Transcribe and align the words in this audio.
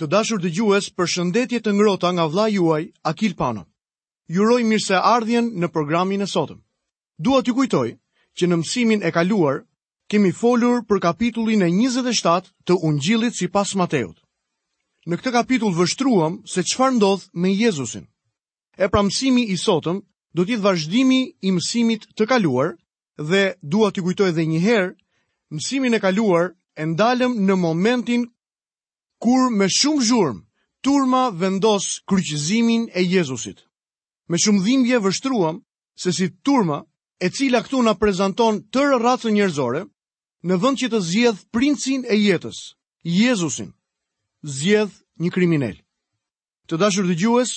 Të 0.00 0.06
dashur 0.08 0.40
dëgjues, 0.40 0.86
për 0.96 1.08
shëndetje 1.12 1.58
të 1.60 1.72
ngrohta 1.76 2.08
nga 2.16 2.24
vlla 2.32 2.46
juaj, 2.48 2.84
Akil 3.10 3.34
Pano. 3.36 3.66
Ju 4.32 4.40
uroj 4.46 4.62
mirë 4.64 4.84
se 4.86 4.96
ardhjën 4.96 5.50
në 5.60 5.68
programin 5.74 6.24
e 6.24 6.28
sotëm. 6.34 6.56
Dua 7.20 7.42
t'ju 7.42 7.52
kujtoj 7.58 7.88
që 8.32 8.44
në 8.48 8.56
mësimin 8.62 9.04
e 9.04 9.10
kaluar 9.12 9.58
kemi 10.10 10.32
folur 10.40 10.80
për 10.88 11.02
kapitullin 11.04 11.66
e 11.68 11.68
27 11.76 12.48
të 12.64 12.78
Ungjillit 12.88 13.36
sipas 13.36 13.74
Mateut. 13.76 14.16
Në 15.06 15.20
këtë 15.20 15.34
kapitull 15.36 15.76
vështruam 15.76 16.40
se 16.52 16.64
çfarë 16.70 16.96
ndodh 16.96 17.28
me 17.42 17.52
Jezusin. 17.60 18.08
E 18.80 18.88
pra 18.88 19.04
mësimi 19.04 19.44
i 19.52 19.60
sotëm 19.66 20.00
do 20.32 20.42
të 20.46 20.54
jetë 20.56 20.64
vazhdimi 20.64 21.20
i 21.48 21.52
mësimit 21.58 22.08
të 22.16 22.30
kaluar 22.32 22.72
dhe 23.20 23.42
dua 23.60 23.92
t'ju 23.92 24.06
kujtoj 24.08 24.32
edhe 24.32 24.48
një 24.48 24.64
herë, 24.66 24.90
mësimin 25.58 25.94
e 25.94 26.04
kaluar 26.06 26.54
e 26.72 26.82
ndalëm 26.88 27.36
në 27.48 27.54
momentin 27.66 28.30
kur 29.22 29.50
me 29.54 29.66
shumë 29.78 30.02
zhurm 30.08 30.38
turma 30.84 31.24
vendos 31.40 31.86
kryqëzimin 32.08 32.82
e 32.98 33.02
Jezusit. 33.12 33.58
Me 34.30 34.36
shumë 34.42 34.60
dhimbje 34.66 34.98
vështruam 35.06 35.56
se 36.02 36.10
si 36.16 36.26
turma 36.46 36.78
e 37.20 37.26
cila 37.36 37.60
këtu 37.64 37.78
na 37.84 37.94
prezanton 38.00 38.54
tërë 38.72 38.98
racën 39.04 39.36
njerëzore 39.36 39.82
në 40.48 40.54
vend 40.62 40.76
që 40.80 40.88
të 40.92 41.00
zgjedh 41.08 41.40
princin 41.54 42.00
e 42.08 42.16
jetës, 42.16 42.56
Jezusin, 43.20 43.70
zgjedh 44.56 44.94
një 45.20 45.30
kriminal. 45.34 45.76
Të 46.68 46.78
dashur 46.80 47.04
dëgjues, 47.10 47.50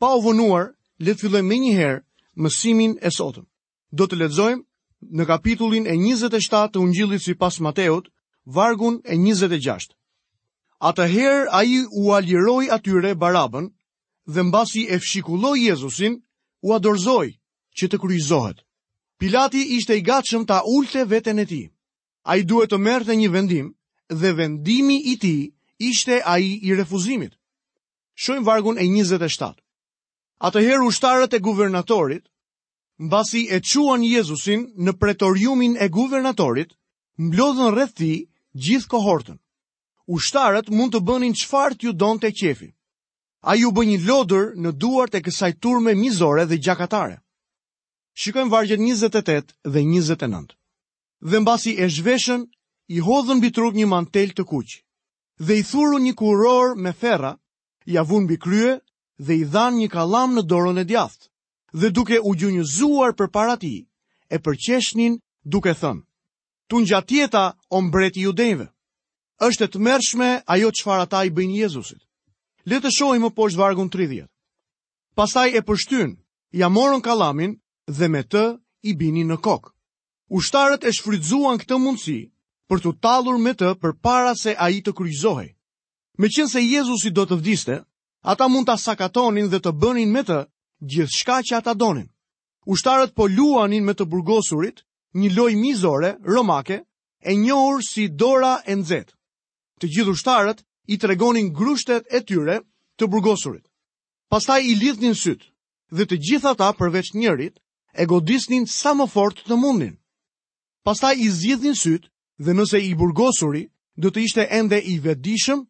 pa 0.00 0.08
u 0.12 0.20
vonuar, 0.26 0.66
le 1.04 1.14
të 1.14 1.20
fillojmë 1.24 1.48
më 1.52 1.58
njëherë 1.64 2.02
mësimin 2.44 2.98
e 3.00 3.08
sotëm. 3.18 3.46
Do 3.96 4.04
të 4.06 4.18
lexojmë 4.20 4.62
në 5.16 5.24
kapitullin 5.30 5.86
e 5.88 5.96
27 5.96 6.68
të 6.76 6.80
Ungjillit 6.84 7.22
sipas 7.24 7.60
Mateut, 7.64 8.12
vargun 8.44 9.00
e 9.12 9.16
26. 9.16 9.96
Atëherë, 10.82 11.46
her 11.46 11.48
a 11.56 11.62
i 11.72 11.84
u 12.02 12.08
aljeroj 12.14 12.64
atyre 12.76 13.10
barabën 13.24 13.66
dhe 14.34 14.42
mbasi 14.48 14.82
e 14.90 14.96
fshikulloj 15.04 15.58
Jezusin, 15.68 16.14
u 16.66 16.72
adorzoj 16.76 17.28
që 17.78 17.84
të 17.90 17.98
kryzohet. 18.02 18.58
Pilati 19.20 19.60
ishte 19.76 19.94
i 19.94 20.02
gatshëm 20.08 20.44
ta 20.48 20.58
ulte 20.76 21.02
veten 21.12 21.38
e 21.38 21.44
tij. 21.50 21.66
Ai 22.30 22.40
duhet 22.50 22.70
të 22.74 22.78
merrte 22.86 23.14
një 23.20 23.28
vendim 23.36 23.66
dhe 24.20 24.30
vendimi 24.40 24.98
i 25.12 25.14
tij 25.22 25.40
ishte 25.90 26.16
ai 26.34 26.46
i 26.68 26.74
refuzimit. 26.80 27.32
Shojmë 28.22 28.46
vargun 28.48 28.78
e 28.78 28.82
27. 28.90 29.54
Atëherë 30.48 30.82
ushtarët 30.90 31.36
e 31.38 31.38
guvernatorit, 31.46 32.24
mbasi 33.06 33.42
e 33.54 33.58
çuan 33.70 34.02
Jezusin 34.12 34.66
në 34.84 34.92
pretoriumin 35.00 35.76
e 35.78 35.86
guvernatorit, 35.96 36.70
mblodhën 37.26 37.70
rreth 37.74 37.94
tij 37.98 38.16
gjithë 38.64 38.90
kohortën 38.94 39.38
ushtarët 40.08 40.68
mund 40.70 40.92
të 40.94 41.00
bënin 41.06 41.34
qfar 41.36 41.74
t'ju 41.78 41.92
donë 41.94 42.20
të 42.22 42.30
qefi. 42.38 42.68
A 43.50 43.54
ju 43.58 43.70
bë 43.74 43.82
një 43.90 43.98
lodër 44.06 44.46
në 44.62 44.70
duart 44.80 45.14
e 45.14 45.20
kësaj 45.24 45.52
turme 45.62 45.94
mizore 45.94 46.44
dhe 46.46 46.58
gjakatare. 46.64 47.16
Shikojmë 48.20 48.50
vargjet 48.52 48.80
28 48.80 49.52
dhe 49.64 49.80
29. 49.82 50.54
Dhe 51.30 51.38
mbasi 51.42 51.72
e 51.78 51.86
zhveshën, 51.96 52.40
i 52.94 52.98
hodhën 53.00 53.40
bi 53.42 53.50
trup 53.54 53.74
një 53.74 53.86
mantel 53.86 54.30
të 54.34 54.44
kuq. 54.50 54.70
Dhe 55.46 55.54
i 55.58 55.62
thuru 55.62 55.98
një 55.98 56.14
kuror 56.18 56.74
me 56.82 56.92
ferra, 56.92 57.38
i 57.90 57.96
avun 57.98 58.26
bi 58.26 58.36
krye 58.36 58.78
dhe 59.26 59.34
i 59.40 59.44
dhanë 59.52 59.78
një 59.86 59.88
kalam 59.94 60.34
në 60.34 60.42
dorën 60.50 60.82
e 60.82 60.84
djathtë. 60.84 61.26
Dhe 61.80 61.88
duke 61.90 62.18
u 62.28 62.34
gjunjëzuar 62.36 63.16
për 63.16 63.30
para 63.32 63.56
ti, 63.56 63.88
e 64.28 64.36
përqeshnin 64.44 65.18
duke 65.44 65.72
thënë. 65.80 66.04
Tun 66.68 66.84
gjatjeta 66.88 67.56
o 67.70 67.80
mbreti 67.80 68.20
ju 68.26 68.32
denjve 68.32 68.71
është 69.46 69.64
e 69.66 69.72
të 69.74 69.80
mërshme 69.86 70.28
ajo 70.54 70.68
që 70.78 70.90
ata 71.02 71.20
i 71.26 71.30
bëjnë 71.36 71.56
Jezusit. 71.64 71.98
Letë 72.70 72.90
shohi 72.94 73.18
më 73.22 73.30
poshtë 73.34 73.58
vargun 73.60 73.88
30. 73.90 74.28
Pasaj 75.18 75.48
e 75.58 75.62
pështyn, 75.66 76.10
ja 76.60 76.68
morën 76.70 77.02
kalamin 77.02 77.56
dhe 77.98 78.06
me 78.12 78.22
të 78.22 78.44
i 78.82 78.92
bini 79.00 79.24
në 79.26 79.38
kokë. 79.44 79.72
Ushtarët 80.38 80.86
e 80.88 80.92
shfrydzuan 80.96 81.58
këtë 81.60 81.78
mundësi 81.82 82.20
për 82.70 82.78
të 82.82 82.92
talur 83.04 83.38
me 83.42 83.52
të 83.58 83.72
për 83.82 83.92
para 84.04 84.32
se 84.42 84.54
a 84.64 84.70
i 84.70 84.78
të 84.80 84.94
kryzohi. 85.00 85.48
Me 86.20 86.28
qenë 86.30 86.48
se 86.52 86.62
Jezusi 86.62 87.10
do 87.10 87.26
të 87.26 87.36
vdiste, 87.40 87.80
ata 88.32 88.46
mund 88.48 88.68
të 88.68 88.76
asakatonin 88.78 89.50
dhe 89.50 89.58
të 89.60 89.72
bënin 89.82 90.12
me 90.14 90.22
të 90.28 90.38
gjithë 90.92 91.16
shka 91.18 91.38
që 91.48 91.56
ata 91.58 91.74
donin. 91.74 92.06
Ushtarët 92.70 93.14
po 93.16 93.26
luanin 93.26 93.84
me 93.86 93.92
të 93.94 94.06
burgosurit 94.12 94.84
një 95.18 95.34
loj 95.36 95.52
mizore, 95.58 96.14
romake, 96.22 96.78
e 97.20 97.32
njohur 97.42 97.82
si 97.84 98.06
dora 98.08 98.62
e 98.70 98.74
nëzetë 98.78 99.12
të 99.82 99.88
gjithë 99.90 100.12
ushtarët 100.14 100.60
i 100.88 100.98
të 100.98 101.08
regonin 101.10 101.48
grushtet 101.58 102.06
e 102.14 102.20
tyre 102.26 102.60
të 102.98 103.08
burgosurit. 103.10 103.64
Pastaj 104.30 104.60
i 104.70 104.74
lidhnin 104.78 105.16
sytë 105.18 105.48
dhe 105.96 106.04
të 106.06 106.18
gjithë 106.28 106.48
ata 106.54 106.68
përveç 106.78 107.08
njërit 107.18 107.56
e 108.00 108.06
godisnin 108.12 108.66
sa 108.70 108.94
më 108.94 109.06
fort 109.10 109.42
të 109.46 109.58
mundin. 109.58 109.96
Pastaj 110.86 111.14
i 111.18 111.26
zgjidhnin 111.34 111.76
sytë 111.82 112.08
dhe 112.44 112.52
nëse 112.54 112.78
i 112.90 112.94
burgosuri 112.98 113.64
do 114.02 114.08
të 114.10 114.20
ishte 114.26 114.44
ende 114.58 114.78
i 114.92 114.96
vedishëm, 115.04 115.66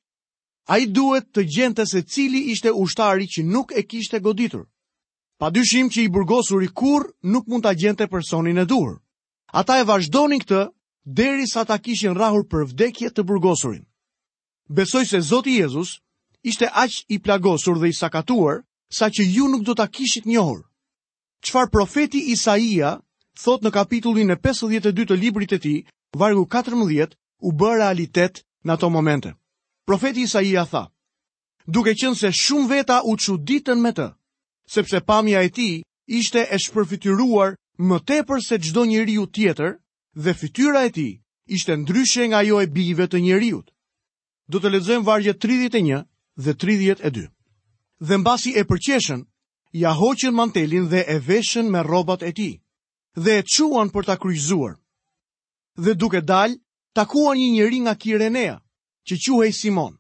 a 0.73 0.79
i 0.79 0.87
duhet 0.87 1.33
të 1.35 1.43
gjente 1.57 1.87
se 1.89 2.03
cili 2.13 2.45
ishte 2.53 2.71
ushtari 2.85 3.27
që 3.33 3.41
nuk 3.45 3.73
e 3.77 3.83
kishte 3.83 4.21
goditur. 4.21 4.69
Pa 5.41 5.51
dyshim 5.51 5.89
që 5.91 6.03
i 6.05 6.09
burgosuri 6.15 6.69
kur 6.71 7.09
nuk 7.33 7.47
mund 7.49 7.65
të 7.67 7.75
gjente 7.81 8.07
personin 8.07 8.59
e 8.61 8.65
dur. 8.69 9.01
Ata 9.53 9.81
e 9.81 9.89
vazhdonin 9.89 10.41
këtë 10.45 10.63
deri 11.19 11.49
sa 11.51 11.65
ta 11.65 11.79
kishin 11.81 12.15
rahur 12.15 12.45
për 12.47 12.69
vdekje 12.71 13.11
të 13.11 13.25
burgosurin. 13.29 13.83
Besoj 14.69 15.07
se 15.07 15.21
Zoti 15.21 15.51
Jezus 15.57 15.99
ishte 16.43 16.67
aq 16.73 17.05
i 17.09 17.19
plagosur 17.19 17.79
dhe 17.79 17.89
i 17.89 17.93
sakatuar 17.93 18.63
sa 18.93 19.07
që 19.07 19.23
ju 19.27 19.49
nuk 19.49 19.63
do 19.63 19.75
ta 19.75 19.87
kishit 19.87 20.27
njohur. 20.27 20.63
Qfar 21.43 21.71
profeti 21.71 22.31
Isaia 22.33 23.01
thot 23.39 23.63
në 23.63 23.71
kapitullin 23.75 24.31
e 24.31 24.37
52 24.39 25.07
të 25.09 25.17
librit 25.19 25.51
të 25.51 25.59
tij, 25.63 25.83
vargu 26.17 26.47
14, 26.47 27.15
u 27.43 27.51
bë 27.53 27.73
realitet 27.79 28.43
në 28.65 28.73
ato 28.73 28.91
momente. 28.91 29.35
Profeti 29.87 30.23
Isaia 30.29 30.65
tha: 30.67 30.87
Duke 31.67 31.95
qenë 31.95 32.15
se 32.19 32.31
shumë 32.33 32.69
veta 32.71 33.01
u 33.03 33.17
çuditën 33.17 33.79
me 33.83 33.91
të, 33.93 34.09
sepse 34.71 35.01
pamja 35.01 35.43
e 35.43 35.51
tij 35.51 35.83
ishte 36.07 36.47
e 36.55 36.59
shpërfityruar 36.63 37.57
më 37.89 37.99
tepër 38.07 38.39
se 38.43 38.59
çdo 38.63 38.85
njeriu 38.85 39.27
tjetër 39.27 39.79
dhe 40.23 40.33
fytyra 40.41 40.85
e 40.87 40.91
tij 40.91 41.13
ishte 41.51 41.77
ndryshe 41.77 42.23
nga 42.29 42.39
ajo 42.45 42.61
e 42.63 42.67
bijve 42.67 43.07
të 43.11 43.19
njëriut 43.21 43.72
do 44.51 44.61
të 44.61 44.71
lexojmë 44.77 45.07
vargje 45.07 45.33
31 45.43 46.03
dhe 46.45 46.55
32. 46.65 47.27
Dhe 48.09 48.17
mbasi 48.19 48.55
e 48.59 48.65
përqeshën, 48.71 49.21
ja 49.79 49.95
mantelin 50.33 50.87
dhe 50.89 51.01
e 51.09 51.19
veshën 51.29 51.71
me 51.71 51.83
robat 51.83 52.23
e 52.23 52.33
ti, 52.33 52.63
dhe 53.15 53.33
e 53.39 53.43
quan 53.47 53.89
për 53.91 54.05
ta 54.07 54.17
kryzuar. 54.17 54.75
Dhe 55.77 55.95
duke 55.95 56.21
dalë, 56.21 56.57
takuan 56.95 57.39
një 57.39 57.51
njëri 57.53 57.79
nga 57.81 57.95
Kirenea, 57.95 58.59
që 59.07 59.15
quhej 59.25 59.53
Simon, 59.53 59.95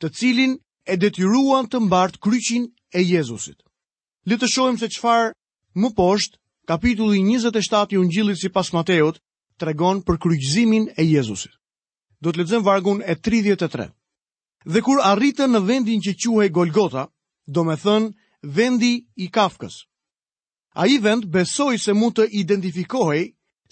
të 0.00 0.08
cilin 0.18 0.58
e 0.86 0.96
detyruan 0.96 1.66
të 1.68 1.78
mbart 1.80 2.18
kryqin 2.18 2.64
e 2.92 3.00
Jezusit. 3.10 3.60
Le 4.26 4.36
të 4.36 4.46
shohim 4.48 4.78
se 4.78 4.88
çfarë 4.88 5.32
më 5.80 5.88
poshtë 5.96 6.36
kapitulli 6.68 7.18
27 7.38 7.92
i 7.92 7.96
Ungjillit 8.00 8.38
sipas 8.40 8.72
Mateut 8.72 9.20
tregon 9.60 10.02
për 10.06 10.16
kryqëzimin 10.22 10.84
e 10.96 11.02
Jezusit 11.12 11.54
do 12.24 12.32
të 12.32 12.40
lexojmë 12.40 12.64
vargun 12.66 13.02
e 13.04 13.14
33. 13.20 13.88
Dhe 14.72 14.80
kur 14.86 15.02
arritën 15.04 15.50
në 15.52 15.60
vendin 15.68 16.00
që 16.00 16.14
quhej 16.22 16.48
Golgota, 16.56 17.02
do 17.54 17.64
me 17.68 17.76
thënë 17.84 18.10
vendi 18.56 18.94
i 19.24 19.28
kafkës. 19.34 19.76
A 20.80 20.88
i 20.90 20.96
vend 21.04 21.26
besoj 21.34 21.74
se 21.78 21.92
mund 21.94 22.16
të 22.16 22.28
identifikohej 22.42 23.24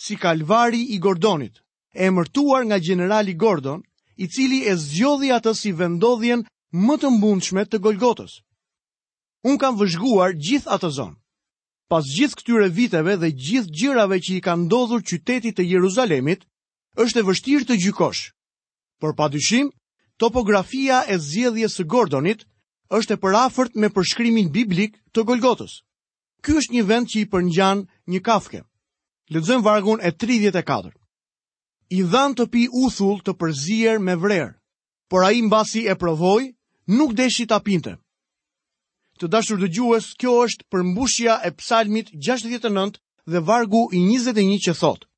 si 0.05 0.15
kalvari 0.23 0.83
i 0.97 0.99
Gordonit, 1.03 1.57
e 2.03 2.07
mërtuar 2.15 2.63
nga 2.69 2.79
generali 2.79 3.35
Gordon, 3.43 3.81
i 4.23 4.27
cili 4.29 4.61
e 4.69 4.75
zgjodhi 4.77 5.33
atë 5.35 5.53
si 5.57 5.73
vendodhjen 5.79 6.45
më 6.87 6.95
të 7.01 7.09
mbundshme 7.17 7.65
të 7.67 7.81
Golgotës. 7.85 8.35
Unë 9.49 9.59
kam 9.59 9.81
vëzhguar 9.81 10.37
gjithë 10.39 10.71
atë 10.77 10.91
zonë. 10.99 11.17
Pas 11.91 12.05
gjithë 12.17 12.39
këtyre 12.39 12.69
viteve 12.73 13.17
dhe 13.23 13.33
gjithë 13.47 13.73
gjërave 13.81 14.21
që 14.25 14.37
i 14.37 14.45
ka 14.45 14.55
ndodhur 14.63 15.03
qytetit 15.09 15.57
të 15.59 15.67
Jeruzalemit, 15.73 16.45
është 17.03 17.21
e 17.21 17.27
vështirë 17.29 17.67
të 17.69 17.79
gjykosh, 17.83 18.23
Por 19.03 19.15
pa 19.19 19.27
dyshim, 19.35 19.67
topografia 20.23 20.97
e 21.13 21.17
zjedhje 21.29 21.67
së 21.75 21.85
Gordonit 21.93 22.45
është 22.99 23.17
e 23.17 23.21
përafërt 23.25 23.75
me 23.83 23.89
përshkrymin 23.97 24.51
biblik 24.55 24.95
të 25.11 25.25
Golgotës. 25.31 25.73
Ky 26.43 26.55
është 26.61 26.75
një 26.79 26.83
vend 26.91 27.07
që 27.11 27.17
i 27.19 27.27
përngjan 27.33 27.83
një 28.13 28.21
kafke. 28.31 28.61
Lexojmë 29.35 29.65
vargun 29.67 29.99
e 30.07 30.11
34. 30.23 30.93
I 31.99 32.05
dhan 32.13 32.37
të 32.39 32.47
pi 32.53 32.63
uthull 32.83 33.19
të 33.27 33.35
përzier 33.43 33.99
me 34.07 34.15
vrer, 34.23 34.47
por 35.11 35.27
a 35.27 35.33
i 35.35 35.43
mbasi 35.49 35.83
e 35.91 35.99
provoj, 35.99 36.43
nuk 36.95 37.17
deshi 37.19 37.49
të 37.51 37.59
apinte. 37.59 37.97
Të 39.19 39.27
dashur 39.35 39.59
dëgjues, 39.65 40.13
gjues, 40.15 40.15
kjo 40.21 40.37
është 40.47 40.69
përmbushja 40.71 41.41
e 41.43 41.51
psalmit 41.59 42.15
69 42.27 43.03
dhe 43.33 43.43
vargu 43.51 43.89
i 43.91 43.99
21 44.15 44.63
që 44.69 44.79
thot. 44.79 45.11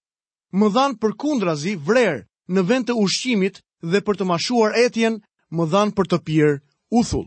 Më 0.57 0.73
dhanë 0.75 0.97
për 1.05 1.13
kundrazi 1.25 1.77
vrer 1.89 2.25
në 2.53 2.63
vend 2.69 2.89
të 2.89 2.97
ushqimit 3.05 3.61
dhe 3.93 4.01
për 4.07 4.19
të 4.19 4.27
mashuar 4.31 4.75
etjen, 4.81 5.21
më 5.55 5.67
dhanë 5.73 5.95
për 5.99 6.09
të 6.13 6.19
pirë 6.27 6.53
uthull. 7.01 7.27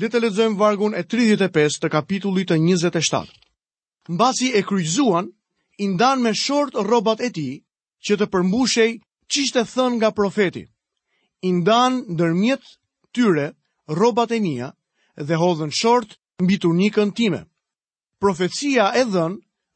Le 0.00 0.08
të 0.10 0.20
lexojmë 0.24 0.58
vargun 0.58 0.96
e 0.98 1.04
35 1.04 1.78
të 1.84 1.90
kapitullit 1.92 2.48
të 2.50 2.56
27. 2.58 3.28
Mbasi 4.14 4.48
e 4.58 4.62
kryzuan, 4.66 5.28
i 5.78 5.88
me 6.24 6.32
short 6.34 6.74
rrobat 6.86 7.20
e 7.20 7.28
tij 7.36 7.54
që 8.06 8.12
të 8.18 8.26
përmbushej 8.32 8.90
e 9.54 9.62
thën 9.68 9.92
nga 9.98 10.10
profeti. 10.18 10.64
I 11.42 11.50
ndan 11.52 11.92
ndërmjet 12.14 12.62
tyre 13.14 13.46
rrobat 13.96 14.30
e 14.36 14.40
mia 14.46 14.68
dhe 15.26 15.34
hodhën 15.42 15.70
short 15.80 16.08
mbi 16.42 16.56
një 16.56 17.14
time. 17.18 17.40
Profecia 18.22 18.86
e 18.94 19.02
dhën 19.12 19.32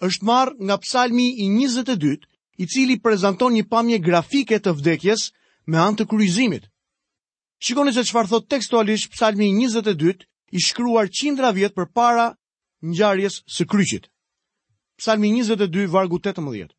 është 0.08 0.24
marë 0.30 0.54
nga 0.66 0.76
psalmi 0.84 1.26
i 1.42 1.46
22, 1.48 2.16
i 2.58 2.64
cili 2.72 2.96
prezanton 3.04 3.52
një 3.54 3.68
pamje 3.72 3.98
grafike 4.08 4.56
të 4.60 4.72
vdekjes 4.78 5.20
me 5.72 5.76
anë 5.84 5.98
të 6.00 6.04
kryzimit. 6.10 6.64
Shikoni 7.66 7.92
se 7.94 8.04
farë 8.14 8.30
thot 8.32 8.46
tekstualisht 8.52 9.12
psalmi 9.12 9.48
22 9.54 10.24
i 10.56 10.62
shkruar 10.66 11.06
qindra 11.18 11.50
vjetë 11.58 11.76
për 11.78 11.88
para 11.98 12.26
njarjes 12.82 13.36
së 13.56 13.66
kryqit. 13.68 14.04
Psalmi 14.98 15.28
22 15.42 15.84
vargu 15.94 16.20
18 16.22 16.72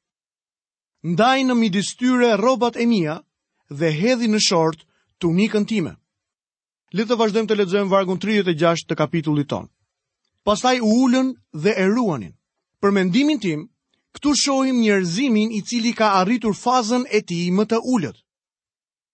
Ndaj 1.14 1.42
në 1.48 1.56
midis 1.56 1.94
tyre 2.00 2.32
robat 2.42 2.76
e 2.76 2.86
mia 2.92 3.20
dhe 3.80 3.90
hedhi 4.00 4.28
në 4.32 4.42
short 4.48 4.82
të 5.20 5.30
unikën 5.30 5.68
time. 5.70 5.94
Le 6.98 7.06
të 7.06 7.16
vazhdojmë 7.22 7.48
të 7.52 7.58
lexojmë 7.62 7.92
vargun 7.94 8.18
36 8.26 8.88
të 8.90 8.98
kapitullit 9.04 9.48
ton. 9.54 9.68
Pastaj 10.48 10.80
u 10.82 10.90
ulën 11.06 11.30
dhe 11.64 11.76
e 11.78 11.86
ruanin. 11.94 12.34
Për 12.82 12.92
mendimin 12.98 13.40
tim, 13.40 13.68
këtu 14.16 14.34
shohim 14.42 14.82
njerëzimin 14.82 15.54
i 15.54 15.62
cili 15.70 15.94
ka 15.94 16.10
arritur 16.24 16.56
fazën 16.64 17.06
e 17.12 17.20
tij 17.28 17.48
më 17.58 17.64
të 17.76 17.80
ulët 17.94 18.18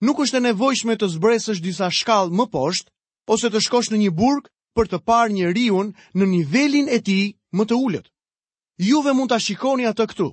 nuk 0.02 0.20
është 0.20 0.38
e 0.38 0.46
nevojshme 0.50 0.96
të 1.00 1.08
zbresësh 1.16 1.62
disa 1.64 1.88
shkallë 1.94 2.36
më 2.36 2.46
poshtë 2.52 2.92
ose 3.34 3.50
të 3.52 3.62
shkosh 3.66 3.92
në 3.92 3.98
një 4.04 4.12
burg 4.20 4.50
për 4.76 4.90
të 4.92 5.00
parë 5.08 5.34
njeriu 5.34 5.84
në 6.18 6.26
nivelin 6.28 6.90
e 6.92 7.00
tij 7.06 7.32
më 7.56 7.64
të 7.70 7.76
ulët. 7.86 8.08
Juve 8.78 9.14
mund 9.16 9.30
ta 9.32 9.40
shikoni 9.40 9.88
atë 9.88 10.08
këtu. 10.12 10.28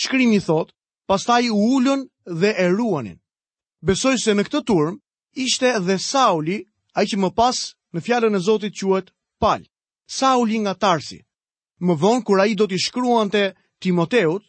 Shkrimi 0.00 0.40
thotë, 0.44 0.72
pastaj 1.08 1.48
u 1.48 1.56
ulën 1.78 2.00
dhe 2.40 2.50
e 2.52 2.66
ruanin. 2.68 3.16
Besoj 3.86 4.18
se 4.20 4.34
në 4.36 4.44
këtë 4.46 4.60
turm 4.68 5.00
ishte 5.32 5.68
edhe 5.78 5.96
Sauli, 5.98 6.58
ai 6.96 7.04
që 7.08 7.16
më 7.16 7.30
pas 7.36 7.56
në 7.94 8.00
fjalën 8.04 8.36
e 8.36 8.40
Zotit 8.44 8.76
quhet 8.78 9.08
Pal. 9.40 9.64
Sauli 10.06 10.58
nga 10.60 10.74
Tarsi. 10.74 11.22
Më 11.80 11.94
vonë 12.02 12.24
kur 12.26 12.40
ai 12.40 12.54
do 12.54 12.66
t'i 12.66 12.78
shkruante 12.78 13.54
Timoteut, 13.80 14.42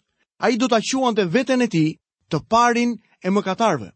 ai 0.43 0.57
do 0.57 0.67
ta 0.67 0.79
quante 0.81 1.23
veten 1.33 1.61
e 1.61 1.67
tij 1.67 1.89
të 2.29 2.37
parin 2.49 2.97
e 3.25 3.29
mëkatarëve 3.29 3.89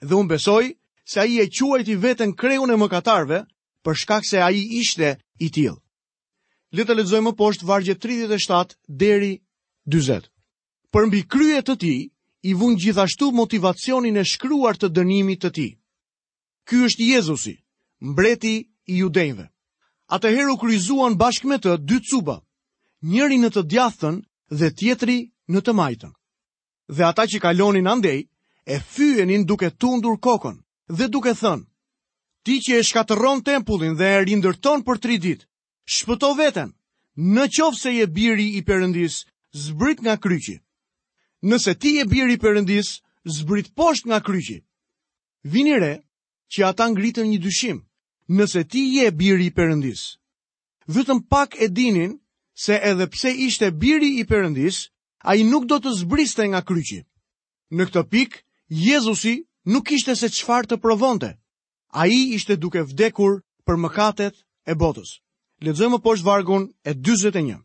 dhe 0.00 0.14
unë 0.14 0.28
besoj 0.30 0.64
se 1.04 1.20
a 1.20 1.24
i 1.26 1.40
e 1.40 1.46
quajti 1.48 1.94
vetën 1.96 2.34
kreun 2.36 2.70
e 2.70 2.76
mëkatarve 2.76 3.42
për 3.84 3.94
shkak 4.00 4.26
se 4.26 4.40
a 4.42 4.50
i 4.50 4.60
ishte 4.80 5.16
i 5.38 5.48
til. 5.50 5.74
Letë 6.72 6.84
të 6.92 6.98
letëzoj 6.98 7.22
më 7.24 7.32
poshtë 7.38 7.64
vargje 7.66 7.94
37 7.96 8.76
deri 9.00 9.32
20. 9.88 10.22
Për 10.92 11.06
mbi 11.06 11.20
kryet 11.28 11.64
të 11.64 11.74
ti, 11.80 11.94
i 12.42 12.52
vun 12.54 12.76
gjithashtu 12.78 13.30
motivacionin 13.34 14.16
e 14.16 14.24
shkruar 14.24 14.76
të 14.76 14.90
dënimit 14.94 15.40
të 15.42 15.50
ti. 15.56 15.68
Ky 16.68 16.84
është 16.86 17.06
Jezusi, 17.12 17.54
mbreti 18.00 18.54
i 18.86 18.94
judejnve. 19.00 19.48
të 20.20 20.28
u 20.52 20.56
kryzuan 20.56 21.16
bashkë 21.18 21.46
me 21.48 21.56
të 21.58 21.76
dy 21.88 21.98
cuba, 22.10 22.36
njëri 23.02 23.36
në 23.38 23.48
të 23.52 23.62
djathën 23.64 24.20
dhe 24.58 24.68
tjetri 24.70 25.32
në 25.52 25.60
të 25.60 25.72
majtën. 25.72 26.12
Dhe 26.96 27.02
ata 27.04 27.24
që 27.26 27.40
kalonin 27.40 27.86
andej, 27.88 28.28
e 28.68 28.78
fyenin 28.80 29.48
duke 29.48 29.70
tundur 29.76 30.16
kokën 30.26 30.56
dhe 30.98 31.06
duke 31.12 31.32
thënë, 31.40 31.64
ti 32.44 32.54
që 32.64 32.72
e 32.78 32.82
shkateron 32.88 33.40
tempullin 33.48 33.94
dhe 33.98 34.08
e 34.16 34.20
rindërton 34.28 34.84
për 34.86 34.96
tri 35.02 35.16
dit, 35.24 35.40
shpëto 35.94 36.30
veten, 36.38 36.70
në 37.34 37.44
qovë 37.56 37.80
se 37.82 37.90
je 37.96 38.06
biri 38.16 38.48
i 38.58 38.62
përëndis, 38.68 39.14
zbrit 39.64 39.98
nga 40.04 40.16
kryqi. 40.24 40.58
Nëse 41.48 41.72
ti 41.80 41.90
je 41.96 42.04
biri 42.12 42.36
i 42.36 42.42
përëndis, 42.44 42.88
zbrit 43.38 43.72
posht 43.78 44.04
nga 44.06 44.18
kryqi. 44.26 44.58
Vini 45.52 45.78
re, 45.82 45.94
që 46.52 46.60
ata 46.68 46.86
ngritën 46.92 47.24
një 47.32 47.38
dyshim, 47.46 47.78
nëse 48.36 48.62
ti 48.70 48.82
je 48.96 49.08
biri 49.20 49.48
i 49.48 49.54
përëndis. 49.58 50.02
Vëtëm 50.94 51.24
pak 51.32 51.56
e 51.62 51.66
dinin, 51.78 52.18
se 52.52 52.76
edhe 52.90 53.06
pse 53.14 53.32
ishte 53.46 53.70
biri 53.80 54.12
i 54.20 54.24
përëndis, 54.30 54.84
a 55.28 55.36
i 55.40 55.42
nuk 55.48 55.64
do 55.72 55.80
të 55.80 55.94
zbriste 56.02 56.44
nga 56.52 56.60
kryqi. 56.68 57.00
Në 57.76 57.82
këtë 57.88 58.04
pikë, 58.12 58.38
Jezusi 58.68 59.46
nuk 59.64 59.88
ishte 59.90 60.14
se 60.16 60.28
qfar 60.28 60.66
të 60.68 60.76
provonte. 60.80 61.38
A 61.88 62.06
i 62.06 62.34
ishte 62.36 62.56
duke 62.60 62.82
vdekur 62.84 63.40
për 63.64 63.78
mëkatet 63.80 64.36
e 64.68 64.74
botës. 64.76 65.20
Ledzojmë 65.64 65.98
poshtë 66.04 66.24
vargun 66.28 66.68
e 66.84 66.92
21. 66.94 67.58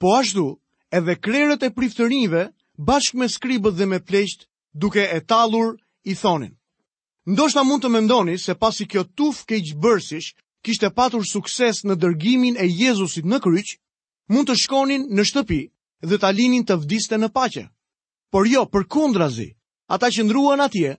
Po 0.00 0.14
ashtu, 0.16 0.56
edhe 0.90 1.14
krerët 1.20 1.62
e 1.62 1.68
priftërinjve, 1.76 2.42
bashk 2.80 3.14
me 3.20 3.28
skribët 3.28 3.76
dhe 3.76 3.86
me 3.86 4.00
pleqt, 4.00 4.48
duke 4.72 5.04
e 5.04 5.20
talur 5.28 5.76
i 6.08 6.14
thonin. 6.16 6.56
Ndoshta 7.28 7.62
mund 7.68 7.84
të 7.84 7.92
mendoni 7.92 8.38
se 8.40 8.54
pasi 8.56 8.86
kjo 8.88 9.04
tuf 9.16 9.44
keqbërësish 9.44 10.32
kishte 10.64 10.88
patur 10.96 11.26
sukses 11.28 11.84
në 11.84 11.98
dërgimin 12.00 12.56
e 12.56 12.64
Jezusit 12.80 13.28
në 13.28 13.42
kryq, 13.44 13.76
mund 14.32 14.48
të 14.48 14.56
shkonin 14.64 15.04
në 15.12 15.22
shtëpi 15.28 15.62
dhe 16.08 16.16
talinin 16.18 16.64
të 16.64 16.78
vdiste 16.80 17.20
në 17.20 17.28
pache. 17.36 17.68
Por 18.32 18.48
jo, 18.48 18.64
për 18.72 18.86
kundra 18.88 19.28
zi, 19.30 19.52
Ata 19.88 20.08
që 20.12 20.22
ndruan 20.28 20.60
atje, 20.60 20.90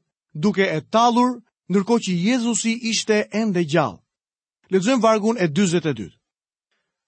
duke 0.46 0.66
e 0.76 0.80
talur, 0.96 1.28
nërko 1.74 1.98
që 2.06 2.14
Jezusi 2.26 2.72
ishte 2.92 3.18
ende 3.40 3.62
gjallë. 3.74 4.00
Lezëm 4.74 5.02
vargun 5.04 5.38
e 5.38 5.46
22. 5.60 6.08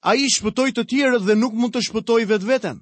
A 0.01 0.11
i 0.21 0.27
shpëtoj 0.33 0.67
të 0.77 0.83
tjere 0.91 1.19
dhe 1.25 1.35
nuk 1.41 1.53
mund 1.57 1.73
të 1.73 1.81
shpëtoj 1.87 2.21
vetë 2.31 2.49
vetën. 2.51 2.77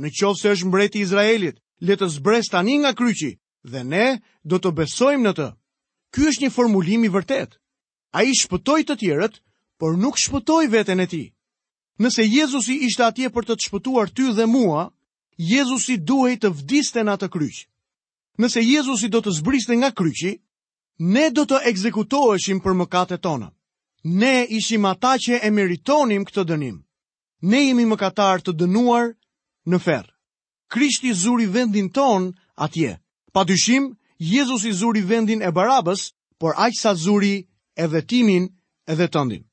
Në 0.00 0.08
qovë 0.18 0.40
se 0.40 0.52
është 0.52 0.68
mbreti 0.68 1.00
Izraelit, 1.06 1.56
le 1.88 1.96
të 1.96 2.08
zbres 2.16 2.48
tani 2.52 2.76
nga 2.82 2.92
kryqi, 2.96 3.32
dhe 3.72 3.80
ne 3.92 4.06
do 4.50 4.60
të 4.60 4.72
besojmë 4.78 5.24
në 5.24 5.32
të. 5.38 5.48
Ky 6.12 6.28
është 6.28 6.44
një 6.44 6.50
formulim 6.56 7.04
i 7.08 7.12
vërtet. 7.16 7.56
A 8.18 8.24
i 8.28 8.36
shpëtoj 8.40 8.80
të 8.88 8.98
tjerët, 9.02 9.40
por 9.80 9.96
nuk 10.04 10.20
shpëtoj 10.22 10.62
vetën 10.76 11.00
e 11.00 11.06
ti. 11.12 11.24
Nëse 12.04 12.24
Jezusi 12.28 12.76
ishte 12.88 13.04
atje 13.08 13.32
për 13.32 13.48
të 13.48 13.56
të 13.56 13.66
shpëtuar 13.68 14.12
ty 14.16 14.28
dhe 14.38 14.46
mua, 14.56 14.84
Jezusi 15.52 15.96
duhej 16.08 16.36
të 16.42 16.52
vdiste 16.60 17.00
në 17.04 17.16
atë 17.16 17.30
kryqë 17.36 17.64
nëse 18.38 18.60
Jezusi 18.62 19.08
do 19.08 19.20
të 19.24 19.32
zbriste 19.38 19.76
nga 19.76 19.90
kryqi, 19.96 20.34
ne 20.98 21.28
do 21.32 21.44
të 21.44 21.60
ekzekutoheshim 21.70 22.60
për 22.64 22.74
mëkatet 22.82 23.20
tona. 23.20 23.50
Ne 24.04 24.46
ishim 24.56 24.84
ata 24.86 25.16
që 25.22 25.40
e 25.42 25.50
meritonim 25.50 26.24
këtë 26.28 26.44
dënim. 26.50 26.76
Ne 27.50 27.60
jemi 27.66 27.84
mëkatar 27.90 28.40
të 28.42 28.52
dënuar 28.60 29.08
në 29.68 29.78
ferë. 29.84 30.12
Krishti 30.72 31.12
zuri 31.14 31.46
vendin 31.52 31.90
ton 31.92 32.32
atje. 32.54 32.96
Pa 33.32 33.44
dyshim, 33.44 33.92
Jezusi 34.18 34.72
zuri 34.72 35.00
vendin 35.04 35.42
e 35.42 35.50
barabës, 35.52 36.12
por 36.38 36.54
aqësa 36.56 36.94
zuri 36.94 37.44
edhe 37.76 38.00
timin 38.06 38.48
edhe 38.86 39.08
tëndin. 39.08 39.44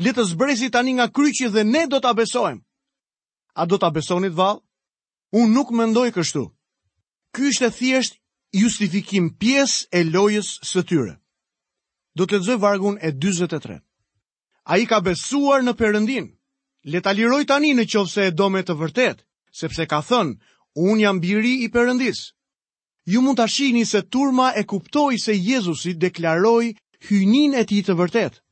Letë 0.00 0.24
zbresi 0.32 0.70
tani 0.70 0.94
nga 0.96 1.08
kryqi 1.12 1.48
dhe 1.52 1.64
ne 1.64 1.86
do 1.86 2.00
të 2.00 2.08
abesojmë. 2.08 2.62
A 3.54 3.62
do 3.66 3.76
të 3.76 3.86
abesonit 3.90 4.32
val? 4.32 4.62
Unë 5.36 5.52
nuk 5.54 5.70
mendoj 5.76 6.10
kështu. 6.16 6.46
Ky 7.34 7.44
është 7.52 7.68
thjesht 7.74 8.14
justifikim 8.60 9.26
pjesë 9.42 9.84
e 9.94 10.00
lojës 10.14 10.48
së 10.68 10.82
tyre. 10.90 11.12
Do 12.18 12.26
të 12.26 12.40
lexoj 12.40 12.56
vargun 12.64 12.96
e 12.98 13.10
43. 13.24 13.76
Ai 14.74 14.80
ka 14.90 14.98
besuar 15.08 15.62
në 15.62 15.74
Perëndin. 15.82 16.26
Le 16.92 17.00
ta 17.04 17.12
liroj 17.18 17.42
tani 17.52 17.70
nëse 17.78 18.22
e 18.30 18.34
do 18.40 18.48
me 18.54 18.64
të 18.66 18.74
vërtet, 18.80 19.22
sepse 19.60 19.86
ka 19.92 20.00
thënë, 20.08 20.34
un 20.88 20.98
jam 21.04 21.20
biri 21.22 21.54
i 21.62 21.68
Perëndis. 21.76 22.24
Ju 23.12 23.22
mund 23.24 23.36
ta 23.38 23.46
shihni 23.54 23.84
se 23.92 24.00
turma 24.14 24.50
e 24.56 24.62
kuptoi 24.72 25.18
se 25.26 25.32
Jezusi 25.46 25.92
deklaroi 26.02 26.68
hyjnin 27.08 27.54
e 27.54 27.62
tij 27.68 27.82
të 27.86 27.94
vërtet. 28.00 28.42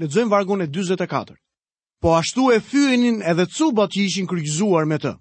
Lexojm 0.00 0.28
vargun 0.34 0.62
e 0.62 0.66
44. 0.74 1.34
Po 2.02 2.14
ashtu 2.20 2.50
e 2.52 2.58
fyenin 2.70 3.18
edhe 3.30 3.46
cubat 3.56 3.90
që 3.94 4.00
ishin 4.08 4.26
kryqëzuar 4.30 4.84
me 4.90 4.98
të. 5.04 5.16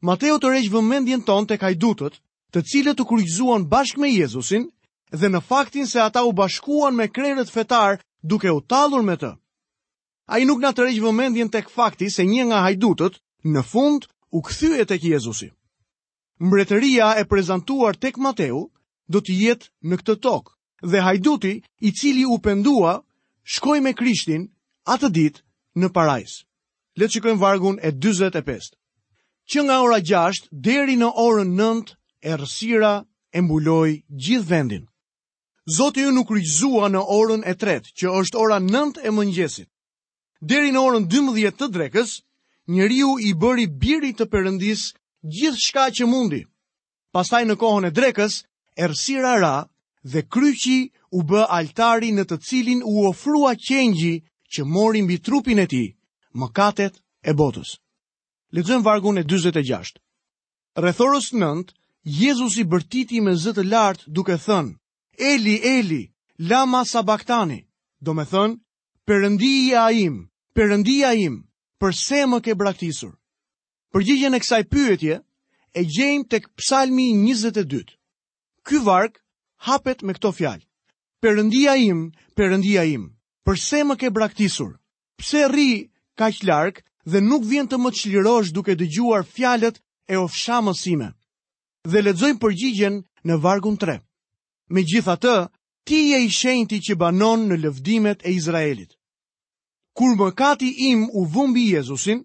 Mateo 0.00 0.36
të 0.38 0.50
rejgjë 0.52 0.70
vëmendjen 0.72 1.22
ton 1.26 1.46
të 1.50 1.56
kajdutët, 1.58 2.14
të 2.54 2.62
cilët 2.70 2.98
të 3.00 3.06
kryzuan 3.10 3.64
bashkë 3.72 4.00
me 4.02 4.10
Jezusin, 4.14 4.68
dhe 5.10 5.28
në 5.30 5.40
faktin 5.48 5.88
se 5.90 5.98
ata 6.02 6.22
u 6.26 6.32
bashkuan 6.38 6.94
me 6.94 7.08
krerët 7.10 7.50
fetar 7.50 7.96
duke 8.22 8.50
u 8.50 8.60
talur 8.72 9.02
me 9.08 9.16
të. 9.18 9.32
A 10.30 10.38
i 10.38 10.44
nuk 10.46 10.60
nga 10.62 10.70
të 10.72 10.86
rejgjë 10.86 11.04
vëmendjen 11.06 11.50
të 11.50 11.64
fakti 11.74 12.10
se 12.14 12.22
një 12.30 12.44
nga 12.46 12.62
hajdutët, 12.66 13.18
në 13.54 13.62
fund, 13.72 14.06
u 14.30 14.42
këthyje 14.46 14.84
të 14.86 14.96
kë 15.02 15.10
Jezusi. 15.16 15.48
Mbretëria 16.46 17.10
e 17.18 17.24
prezentuar 17.32 17.96
tek 17.98 18.18
Mateu 18.22 18.60
do 19.10 19.18
të 19.24 19.34
jetë 19.40 19.70
në 19.88 19.98
këtë 19.98 20.18
tokë, 20.26 20.52
dhe 20.92 21.02
hajduti 21.06 21.52
i 21.80 21.92
cili 21.98 22.22
u 22.30 22.38
pendua 22.46 22.94
shkoj 23.54 23.80
me 23.82 23.92
Krishtin 23.98 24.46
atë 24.94 25.10
ditë 25.18 25.42
në 25.80 25.90
parajs. 25.96 26.38
Letë 27.00 27.18
që 27.26 27.34
vargun 27.44 27.78
e 27.82 27.90
25 28.06 28.78
që 29.52 29.62
nga 29.64 29.76
ora 29.84 29.98
6 30.04 30.38
deri 30.66 30.94
në 31.02 31.06
orën 31.26 31.50
9 31.58 31.94
errësira 32.32 32.90
e 33.32 33.40
mbuloi 33.44 33.94
gjithë 34.24 34.48
vendin. 34.50 34.82
Zoti 35.76 36.04
ju 36.04 36.12
nuk 36.16 36.30
rizua 36.36 36.88
në 36.92 37.00
orën 37.18 37.42
e 37.50 37.54
tretë, 37.62 37.88
që 37.98 38.06
është 38.20 38.36
ora 38.44 38.58
9 38.64 39.00
e 39.04 39.10
mëngjesit. 39.18 39.68
Deri 40.50 40.70
në 40.72 40.80
orën 40.88 41.04
12 41.14 41.56
të 41.60 41.68
drekës, 41.76 42.10
njeriu 42.74 43.14
i 43.18 43.30
bëri 43.42 43.66
birit 43.82 44.20
të 44.20 44.26
Perëndis 44.32 44.82
gjithë 45.36 45.60
shka 45.66 45.84
që 45.96 46.04
mundi. 46.12 46.42
Pastaj 47.14 47.42
në 47.48 47.56
kohën 47.62 47.88
e 47.88 47.92
drekës, 47.98 48.32
errësira 48.82 49.32
ra 49.44 49.56
dhe 50.12 50.20
kryqi 50.34 50.78
u 51.18 51.24
bë 51.28 51.42
altari 51.58 52.12
në 52.16 52.24
të 52.28 52.36
cilin 52.48 52.80
u 52.84 52.94
ofrua 53.08 53.54
qengji 53.66 54.14
që 54.52 54.60
mori 54.74 55.00
mbi 55.06 55.16
trupin 55.26 55.58
e 55.64 55.66
tij, 55.72 55.88
mëkatet 56.40 56.94
e 57.24 57.32
botës. 57.40 57.70
Lexojm 58.54 58.82
vargun 58.84 59.20
e 59.20 59.22
46. 59.28 59.98
Rrethorës 60.82 61.26
9, 61.34 61.72
Jezusi 62.18 62.64
bërtiti 62.74 63.20
me 63.26 63.34
zë 63.42 63.52
të 63.58 63.64
lartë 63.68 64.08
duke 64.18 64.36
thënë: 64.44 64.72
Eli, 65.30 65.56
Eli, 65.72 66.02
lama 66.52 66.80
sabaktani. 66.92 67.58
Do 68.00 68.14
të 68.20 68.24
thonë, 68.30 68.56
Perëndia 69.08 69.82
im, 70.04 70.16
Perëndia 70.56 71.10
im, 71.26 71.36
pse 71.80 72.22
më 72.28 72.38
ke 72.44 72.52
braktisur? 72.60 73.14
Përgjigjen 73.92 74.36
e 74.36 74.40
kësaj 74.40 74.62
pyetje 74.72 75.14
e 75.74 75.84
gjejmë 75.94 76.28
tek 76.32 76.48
Psalmi 76.58 77.08
22. 77.16 77.84
Ky 78.66 78.76
varg 78.86 79.20
hapet 79.68 80.02
me 80.06 80.12
këto 80.16 80.32
fjalë: 80.38 80.64
Perëndia 81.20 81.76
im, 81.90 82.00
Perëndia 82.36 82.82
im, 82.96 83.04
pse 83.44 83.84
më 83.84 83.94
ke 84.00 84.08
braktisur? 84.16 84.72
Pse 85.20 85.44
rri 85.50 85.70
kaq 86.18 86.44
larg 86.48 86.80
dhe 87.10 87.20
nuk 87.30 87.44
vjen 87.50 87.68
të 87.68 87.78
më 87.82 87.90
çlirosh 87.98 88.50
duke 88.56 88.74
dëgjuar 88.80 89.24
fjalët 89.34 89.76
e 90.12 90.16
ofshamës 90.26 90.78
sime. 90.84 91.08
Dhe 91.90 92.00
lexojmë 92.06 92.40
përgjigjen 92.42 92.94
në 93.28 93.34
vargun 93.44 93.76
3. 93.82 93.94
Megjithatë, 94.76 95.36
ti 95.86 95.98
je 96.10 96.18
i 96.26 96.28
shenjti 96.38 96.78
që 96.86 96.98
banon 97.02 97.40
në 97.48 97.56
lëvdimet 97.64 98.20
e 98.28 98.34
Izraelit. 98.38 98.90
Kur 99.96 100.12
mëkati 100.20 100.68
im 100.90 101.00
u 101.18 101.24
vumbi 101.34 101.64
Jezusin, 101.72 102.20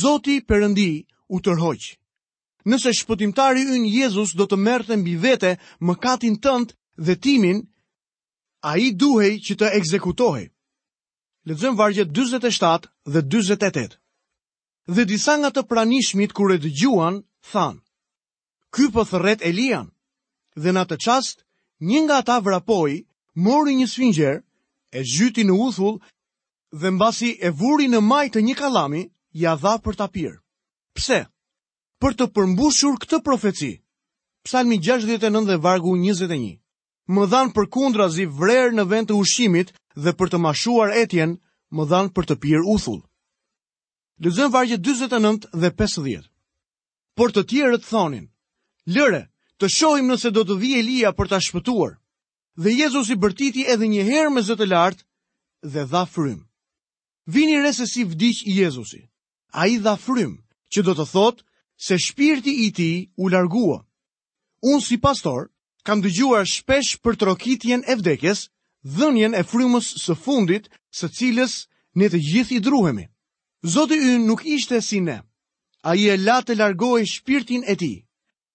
Zoti 0.00 0.36
Perëndi 0.48 0.90
u 1.34 1.40
tërhoq. 1.44 1.82
Nëse 2.68 2.90
shpëtimtari 2.98 3.62
ynë 3.74 3.90
Jezus 3.98 4.36
do 4.38 4.44
të 4.46 4.56
merrte 4.66 4.94
mbi 5.00 5.14
vete 5.24 5.52
mëkatin 5.88 6.36
tënd 6.44 6.68
dhe 7.06 7.14
timin, 7.24 7.58
ai 8.72 8.84
duhej 9.00 9.34
që 9.46 9.54
të 9.58 9.66
ekzekutohej. 9.78 10.46
Lexojmë 11.48 11.78
vargjet 11.80 12.10
47 12.12 12.86
dhe 13.12 13.20
dhe 14.94 15.04
disa 15.10 15.36
nga 15.38 15.50
të 15.54 15.62
pranishmit 15.70 16.32
kure 16.38 16.56
e 16.58 16.64
gjuan, 16.80 17.16
than, 17.52 17.74
Ky 18.74 18.82
për 18.90 18.92
po 18.94 19.02
thërret 19.10 19.40
e 19.46 19.50
dhe 20.62 20.70
nga 20.74 20.84
të 20.88 20.96
qast, 21.04 21.36
një 21.88 22.00
nga 22.06 22.18
ta 22.28 22.36
vrapoj, 22.46 22.92
mori 23.46 23.74
një 23.80 23.86
svinjer, 23.94 24.36
e 24.92 25.00
gjyti 25.12 25.42
në 25.46 25.54
uthull, 25.66 25.96
dhe 26.80 26.88
mbasi 26.94 27.30
e 27.46 27.48
vuri 27.60 27.86
në 27.90 28.00
majtë 28.10 28.32
të 28.34 28.40
një 28.46 28.54
kalami, 28.62 29.02
ja 29.42 29.52
dha 29.62 29.74
për 29.84 29.94
të 29.96 30.04
apirë. 30.08 30.36
Pse? 30.98 31.20
Për 32.02 32.12
të 32.18 32.24
përmbushur 32.34 32.94
këtë 33.02 33.18
profeci. 33.26 33.72
Psalmi 34.44 34.76
69 34.80 35.46
dhe 35.48 35.56
vargu 35.66 35.94
21. 35.98 36.58
Më 37.14 37.22
dhanë 37.32 37.52
për 37.56 37.66
kundra 37.74 38.06
zi 38.14 38.24
vrerë 38.38 38.74
në 38.76 38.84
vend 38.90 39.06
të 39.10 39.18
ushimit 39.22 39.68
dhe 40.02 40.10
për 40.18 40.28
të 40.34 40.38
mashuar 40.46 40.90
etjen, 41.02 41.36
më 41.74 41.82
dhanë 41.90 42.10
për 42.14 42.24
të 42.28 42.36
pirë 42.42 42.66
uthull. 42.74 43.02
Lëzën 44.20 44.50
vargje 44.52 44.76
49 44.80 45.48
dhe 45.60 45.70
50. 45.80 46.24
Por 47.16 47.32
të 47.32 47.42
tjerët 47.48 47.84
thonin: 47.88 48.26
"Lëre, 48.92 49.22
të 49.58 49.68
shohim 49.72 50.10
nëse 50.12 50.28
do 50.36 50.42
të 50.44 50.56
vijë 50.60 50.80
Elia 50.82 51.12
për 51.16 51.28
ta 51.30 51.38
shpëtuar." 51.46 51.94
Dhe 52.62 52.70
Jezus 52.80 53.08
i 53.08 53.16
bërtiti 53.22 53.64
edhe 53.72 53.86
një 53.88 54.02
herë 54.10 54.32
me 54.34 54.42
zëtë 54.48 54.66
lartë 54.74 55.04
dhe 55.72 55.86
dha 55.92 56.02
frymë. 56.12 56.44
Vini 57.34 57.56
re 57.64 57.72
se 57.78 57.86
si 57.92 58.04
vdiq 58.10 58.44
Jezusi. 58.58 59.02
A 59.52 59.62
i 59.72 59.76
dha 59.84 59.94
frymë, 60.04 60.42
që 60.72 60.80
do 60.86 60.92
të 60.98 61.06
thotë 61.14 61.42
se 61.86 61.96
shpirti 62.06 62.52
i 62.66 62.68
ti 62.78 62.90
u 63.16 63.24
largua. 63.32 63.80
Unë 64.68 64.84
si 64.88 64.96
pastor, 65.06 65.48
kam 65.86 66.02
dëgjuar 66.04 66.44
shpesh 66.56 66.92
për 67.04 67.14
trokitjen 67.22 67.82
e 67.88 67.96
vdekjes, 67.96 68.40
dhënjen 68.96 69.32
e 69.34 69.42
frymës 69.50 69.88
së 70.04 70.14
fundit, 70.24 70.68
së 70.98 71.06
cilës 71.18 71.52
ne 71.98 72.06
të 72.12 72.18
gjithë 72.28 72.54
i 72.56 72.60
druhemi. 72.68 73.08
Zoti 73.68 73.96
ynë 74.00 74.24
nuk 74.26 74.40
ishte 74.46 74.80
si 74.80 75.00
ne. 75.04 75.18
A 75.84 75.92
i 75.96 76.06
e 76.08 76.16
la 76.16 76.38
të 76.40 76.54
largohi 76.56 77.04
shpirtin 77.06 77.64
e 77.68 77.74
ti. 77.76 77.92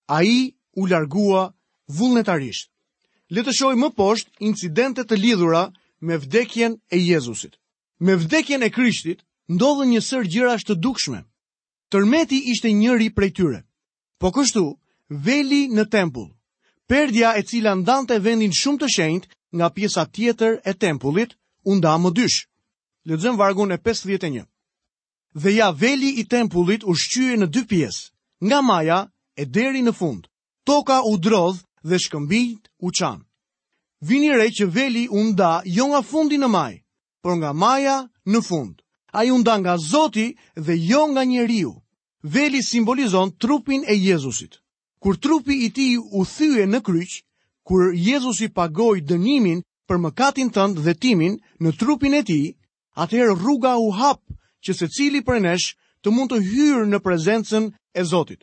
A 0.09 0.23
i 0.25 0.37
u 0.81 0.85
largua 0.89 1.53
vullnetarisht. 1.97 2.69
Letëshoj 3.33 3.75
më 3.77 3.89
poshtë 3.97 4.31
incidentet 4.49 5.07
të 5.09 5.19
lidhura 5.21 5.61
me 6.05 6.17
vdekjen 6.17 6.79
e 6.89 6.97
Jezusit. 6.97 7.53
Me 8.05 8.15
vdekjen 8.15 8.61
e 8.65 8.69
Krishtit, 8.69 9.21
ndodhë 9.53 9.85
një 9.93 10.01
sër 10.09 10.25
gjira 10.33 10.55
është 10.57 10.73
të 10.73 10.81
dukshme. 10.85 11.19
Tërmeti 11.91 12.39
ishte 12.51 12.69
njëri 12.73 13.09
prej 13.15 13.31
tyre. 13.37 13.59
Po 14.19 14.31
kështu, 14.33 14.65
veli 15.25 15.61
në 15.75 15.85
tempull, 15.93 16.29
perdja 16.89 17.33
e 17.37 17.41
cila 17.49 17.75
ndante 17.77 18.17
vendin 18.25 18.53
shumë 18.61 18.81
të 18.81 18.89
shenjt 18.95 19.29
nga 19.55 19.69
pjesa 19.75 20.03
tjetër 20.15 20.53
e 20.69 20.73
tempullit, 20.83 21.37
unda 21.71 21.93
më 22.01 22.09
dysh. 22.17 22.39
Ledëzëm 23.07 23.37
vargun 23.41 23.71
e 23.71 23.77
51 23.85 24.45
dhe 25.35 25.51
ja 25.51 25.71
veli 25.71 26.09
i 26.19 26.23
tempullit 26.31 26.83
u 26.87 26.95
shqyë 27.01 27.35
në 27.41 27.47
dy 27.55 27.63
pjesë, 27.69 28.03
nga 28.47 28.59
maja 28.69 28.99
e 29.35 29.43
deri 29.55 29.81
në 29.83 29.93
fund. 29.99 30.21
Toka 30.69 31.01
u 31.03 31.13
drodh 31.25 31.59
dhe 31.89 31.97
shkëmbit 32.03 32.63
u 32.79 32.89
qanë. 32.97 33.23
Vini 34.07 34.31
re 34.39 34.47
që 34.55 34.65
veli 34.75 35.03
u 35.11 35.19
nda 35.29 35.61
jo 35.75 35.85
nga 35.91 36.01
fundi 36.09 36.37
në 36.39 36.47
maj, 36.55 36.73
por 37.23 37.33
nga 37.39 37.51
maja 37.53 37.97
në 38.31 38.39
fund. 38.47 38.75
A 39.15 39.23
ju 39.27 39.37
nda 39.37 39.53
nga 39.59 39.73
zoti 39.91 40.27
dhe 40.65 40.73
jo 40.89 41.03
nga 41.11 41.23
njeriu. 41.23 41.71
Veli 42.23 42.63
simbolizon 42.63 43.31
trupin 43.41 43.83
e 43.91 43.95
Jezusit. 43.95 44.53
Kur 44.99 45.15
trupi 45.23 45.55
i 45.65 45.69
ti 45.75 45.87
u 46.17 46.23
thyje 46.25 46.63
në 46.65 46.79
kryq, 46.87 47.11
kur 47.67 47.81
Jezusi 48.07 48.47
pagoj 48.55 48.97
dënimin 49.09 49.59
për 49.87 49.97
mëkatin 50.03 50.49
tëndë 50.55 50.83
dhe 50.85 50.93
timin 51.03 51.33
në 51.61 51.69
trupin 51.79 52.13
e 52.19 52.23
ti, 52.27 52.41
atëherë 53.03 53.35
rruga 53.41 53.75
u 53.85 53.91
hapë 53.99 54.31
që 54.65 54.73
se 54.77 54.87
cili 54.97 55.21
për 55.21 55.39
nesh 55.45 55.73
të 56.03 56.13
mund 56.13 56.33
të 56.33 56.39
hyrë 56.45 56.87
në 56.89 56.99
prezencën 57.05 57.69
e 57.69 58.01
Zotit. 58.03 58.41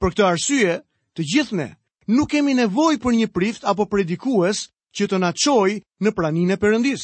Për 0.00 0.10
këtë 0.14 0.24
arsye, 0.24 0.76
të 1.14 1.26
gjithë 1.32 1.58
ne 1.60 1.68
nuk 2.10 2.32
kemi 2.32 2.54
nevoj 2.58 2.96
për 3.02 3.14
një 3.20 3.28
prift 3.36 3.66
apo 3.70 3.86
predikues 3.92 4.66
që 4.96 5.06
të 5.10 5.20
naqoj 5.26 5.70
në 6.02 6.12
pranin 6.16 6.54
e 6.54 6.56
përëndis. 6.62 7.02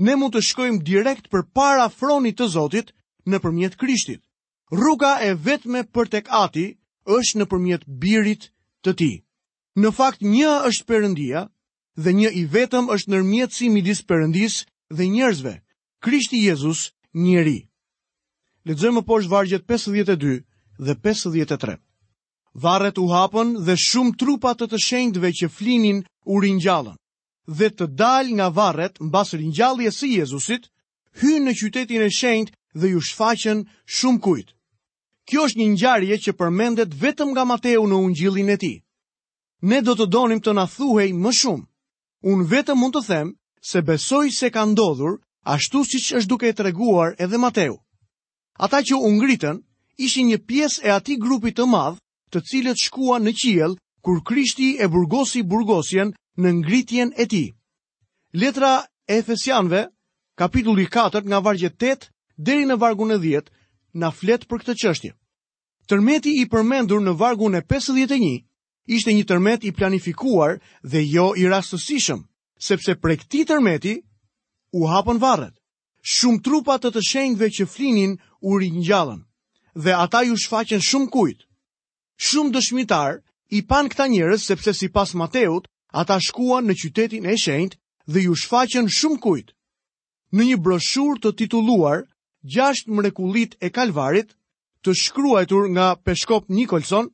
Ne 0.00 0.14
mund 0.16 0.32
të 0.34 0.40
shkojmë 0.48 0.82
direkt 0.88 1.28
për 1.30 1.44
para 1.54 1.86
fronit 1.92 2.40
të 2.40 2.48
Zotit 2.56 2.92
në 3.28 3.38
përmjet 3.44 3.76
Krishtit. 3.76 4.24
Rruga 4.72 5.18
e 5.28 5.34
vetme 5.34 5.84
për 5.92 6.08
tek 6.14 6.30
ati 6.40 6.66
është 7.04 7.38
në 7.40 7.46
përmjet 7.50 7.84
birit 8.00 8.48
të 8.84 8.92
ti. 8.98 9.12
Në 9.80 9.90
fakt 9.98 10.24
një 10.24 10.50
është 10.68 10.86
përëndia 10.88 11.44
dhe 12.02 12.12
një 12.18 12.30
i 12.40 12.44
vetëm 12.54 12.88
është 12.94 13.12
nërmjetësi 13.12 13.68
midis 13.74 14.00
përëndis 14.08 14.62
dhe 14.96 15.04
njerëzve, 15.12 15.52
Krishti 16.02 16.40
Jezus 16.48 16.90
njeri. 17.14 17.60
Le 18.64 18.74
djemoposh 18.74 19.26
vargjet 19.28 19.62
52 19.66 20.42
dhe 20.78 20.94
53. 20.94 21.76
Varret 22.54 22.98
u 22.98 23.06
hapën 23.08 23.54
dhe 23.64 23.76
shumë 23.86 24.12
trupa 24.20 24.52
të 24.58 24.66
të 24.68 24.78
shenjtëve 24.86 25.30
që 25.38 25.48
flinin 25.56 26.02
u 26.28 26.40
ringjallën, 26.44 26.96
dhe 27.58 27.68
të 27.72 27.86
dal 28.02 28.26
nga 28.36 28.48
varret, 28.58 29.00
mbas 29.08 29.32
ringjalljes 29.40 30.00
së 30.00 30.06
Jezusit, 30.12 30.68
hynë 31.22 31.42
në 31.46 31.52
qytetin 31.60 32.02
e 32.02 32.10
shend 32.18 32.52
dhe 32.80 32.90
ju 32.92 33.00
shfaqen 33.08 33.64
shumë 33.98 34.20
kujt. 34.24 34.52
Kjo 35.28 35.46
është 35.48 35.58
një 35.60 35.68
ngjarje 35.72 36.16
që 36.24 36.36
përmendet 36.40 36.92
vetëm 37.02 37.30
nga 37.32 37.44
Mateu 37.48 37.88
në 37.88 37.96
Ungjillin 38.06 38.52
e 38.56 38.60
tij. 38.62 38.76
Ne 39.70 39.80
do 39.86 39.94
të 39.96 40.06
donim 40.12 40.40
të 40.42 40.52
na 40.58 40.66
thuhej 40.74 41.10
më 41.22 41.30
shumë. 41.40 41.64
Unë 42.32 42.48
vetëm 42.52 42.76
mund 42.80 42.94
të 42.98 43.04
them 43.08 43.28
se 43.70 43.80
besoj 43.88 44.26
se 44.38 44.50
ka 44.52 44.62
ndodhur, 44.68 45.16
ashtu 45.54 45.78
siç 45.90 46.12
është 46.18 46.36
të 46.40 46.56
treguar 46.60 47.14
edhe 47.24 47.38
Mateu 47.40 47.78
ata 48.64 48.78
që 48.84 48.94
u 49.00 49.08
ngritën 49.16 49.56
ishin 50.06 50.28
një 50.30 50.38
pjesë 50.48 50.80
e 50.86 50.90
atij 50.92 51.16
grupi 51.24 51.50
të 51.56 51.64
madh, 51.72 51.96
të 52.32 52.38
cilët 52.48 52.80
shkuan 52.84 53.24
në 53.24 53.32
qiell 53.42 53.74
kur 54.04 54.20
Krishti 54.28 54.68
e 54.78 54.86
burgosi 54.92 55.42
burgosjen 55.48 56.12
në 56.42 56.50
ngritjen 56.60 57.10
e 57.16 57.24
tij. 57.32 57.48
Letra 58.40 58.72
e 58.80 58.84
Efesianëve, 59.20 59.82
kapitulli 60.38 60.86
4 60.86 61.24
nga 61.30 61.38
vargu 61.44 61.66
8 61.68 62.08
deri 62.36 62.66
në 62.68 62.76
vargun 62.78 63.10
e 63.12 63.18
10, 63.18 63.48
na 64.00 64.10
flet 64.12 64.46
për 64.48 64.58
këtë 64.60 64.74
çështje. 64.80 65.12
Tërmeti 65.88 66.30
i 66.42 66.46
përmendur 66.46 67.00
në 67.04 67.16
vargun 67.18 67.54
e 67.58 67.62
51 67.62 68.44
ishte 68.86 69.10
një 69.12 69.24
tërmet 69.30 69.64
i 69.66 69.72
planifikuar 69.74 70.60
dhe 70.86 71.00
jo 71.14 71.32
i 71.42 71.48
rastësishëm, 71.50 72.20
sepse 72.58 72.94
prej 73.02 73.16
këtij 73.24 73.44
tërmeti 73.50 73.94
u 74.78 74.86
hapën 74.86 75.18
varret 75.18 75.59
shumë 76.02 76.40
trupa 76.44 76.78
të 76.80 76.90
të 76.94 77.02
shenjve 77.08 77.48
që 77.52 77.66
flinin 77.68 78.14
u 78.40 78.58
rinjallën, 78.58 79.20
dhe 79.74 79.92
ata 79.94 80.22
ju 80.22 80.36
shfaqen 80.36 80.80
shumë 80.80 81.10
kujt. 81.12 81.40
Shumë 82.16 82.52
dëshmitar 82.56 83.20
i 83.50 83.60
pan 83.68 83.88
këta 83.88 84.06
njerëz 84.08 84.40
sepse 84.42 84.72
si 84.74 84.88
pas 84.88 85.12
Mateut, 85.14 85.66
ata 85.92 86.16
shkuan 86.20 86.64
në 86.68 86.74
qytetin 86.82 87.26
e 87.28 87.36
shenjt 87.36 87.76
dhe 88.12 88.18
ju 88.24 88.32
shfaqen 88.42 88.88
shumë 88.88 89.20
kujt. 89.20 89.48
Në 90.32 90.42
një 90.52 90.56
broshur 90.62 91.18
të 91.20 91.30
tituluar, 91.36 92.06
Gjasht 92.42 92.88
mrekulit 92.88 93.52
e 93.60 93.68
kalvarit, 93.68 94.32
të 94.82 94.90
shkruajtur 94.96 95.66
nga 95.76 95.92
peshkop 96.04 96.48
Nikolson, 96.48 97.10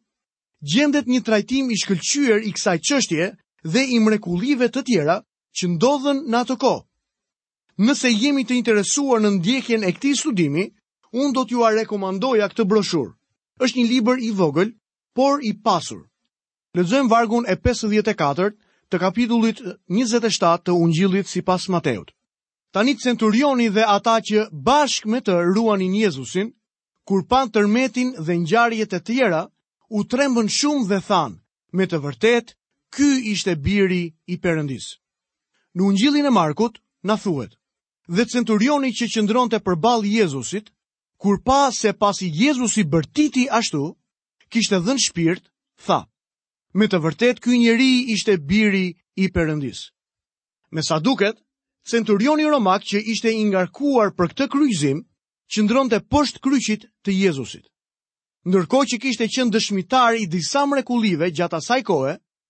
gjendet 0.63 1.11
një 1.11 1.21
trajtim 1.27 1.67
i 1.67 1.77
shkëllqyër 1.83 2.47
i 2.47 2.53
kësaj 2.55 2.79
qështje 2.87 3.27
dhe 3.67 3.83
i 3.91 3.99
mrekulive 4.07 4.69
të 4.71 4.83
tjera 4.87 5.17
që 5.59 5.65
ndodhen 5.75 6.21
në 6.31 6.37
atë 6.47 6.57
kohë. 6.63 6.85
Nëse 7.77 8.09
jemi 8.09 8.43
të 8.49 8.55
interesuar 8.57 9.21
në 9.21 9.31
ndjekjen 9.37 9.83
e 9.85 9.93
këtij 9.93 10.15
studimi, 10.17 10.63
unë 11.13 11.33
do 11.37 11.43
t'ju 11.45 11.65
rekomandoja 11.77 12.47
këtë 12.53 12.65
broshur. 12.71 13.11
Është 13.61 13.77
një 13.79 13.89
libër 13.91 14.23
i 14.23 14.31
vogël, 14.39 14.71
por 15.17 15.45
i 15.45 15.53
pasur. 15.65 16.07
Lexojmë 16.77 17.11
vargun 17.13 17.45
e 17.47 17.57
54 17.61 18.55
të 18.91 18.97
kapitullit 19.01 19.61
27 19.93 20.65
të 20.69 20.73
Ungjillit 20.85 21.29
sipas 21.29 21.69
Mateut. 21.73 22.13
Tani 22.73 22.97
centurioni 23.01 23.69
dhe 23.71 23.85
ata 23.97 24.17
që 24.25 24.39
bashkë 24.53 25.11
me 25.13 25.21
të 25.21 25.37
ruanin 25.55 25.95
Jezusin, 26.01 26.51
kur 27.09 27.25
pan 27.29 27.51
tërmetin 27.53 28.17
dhe 28.25 28.35
ngjarjet 28.41 28.93
e 28.93 29.01
tjera, 29.07 29.43
u 29.97 30.01
trembën 30.05 30.49
shumë 30.59 30.89
dhe 30.89 30.99
thanë, 31.09 31.37
me 31.77 31.85
të 31.89 32.01
vërtetë, 32.05 32.51
ky 32.95 33.09
ishte 33.33 33.53
biri 33.65 34.05
i 34.33 34.39
Perëndis. 34.45 34.89
Në 35.77 35.83
Ungjillin 35.91 36.27
e 36.29 36.33
Markut 36.41 36.81
na 37.05 37.17
thuhet: 37.23 37.53
dhe 38.09 38.25
centurioni 38.27 38.93
që 38.95 39.09
qëndron 39.13 39.49
të 39.51 39.59
përbal 39.67 40.05
Jezusit, 40.07 40.71
kur 41.19 41.41
pa 41.43 41.71
se 41.73 41.93
pasi 41.97 42.31
Jezusi 42.35 42.85
bërtiti 42.87 43.47
ashtu, 43.51 43.97
kishte 44.53 44.79
dhën 44.85 45.01
shpirt, 45.03 45.43
tha, 45.85 46.07
me 46.77 46.87
të 46.87 47.01
vërtet 47.03 47.41
kjo 47.43 47.57
njeri 47.57 47.91
ishte 48.15 48.37
biri 48.37 48.87
i 49.23 49.29
përëndis. 49.33 49.91
Me 50.71 50.83
sa 50.83 51.01
duket, 51.01 51.39
centurioni 51.89 52.45
romak 52.47 52.85
që 52.85 53.01
ishte 53.13 53.33
ingarkuar 53.33 54.13
për 54.15 54.27
këtë 54.35 54.47
kryzim, 54.53 55.03
qëndron 55.51 55.89
të 55.91 56.03
posht 56.13 56.39
kryqit 56.43 56.87
të 57.03 57.11
Jezusit. 57.17 57.67
Ndërko 58.47 58.85
që 58.93 59.01
kishte 59.03 59.27
qëndë 59.27 59.55
dëshmitar 59.57 60.15
i 60.21 60.27
disa 60.31 60.67
mrekulive 60.67 61.31
gjata 61.35 61.59
saj 61.61 61.83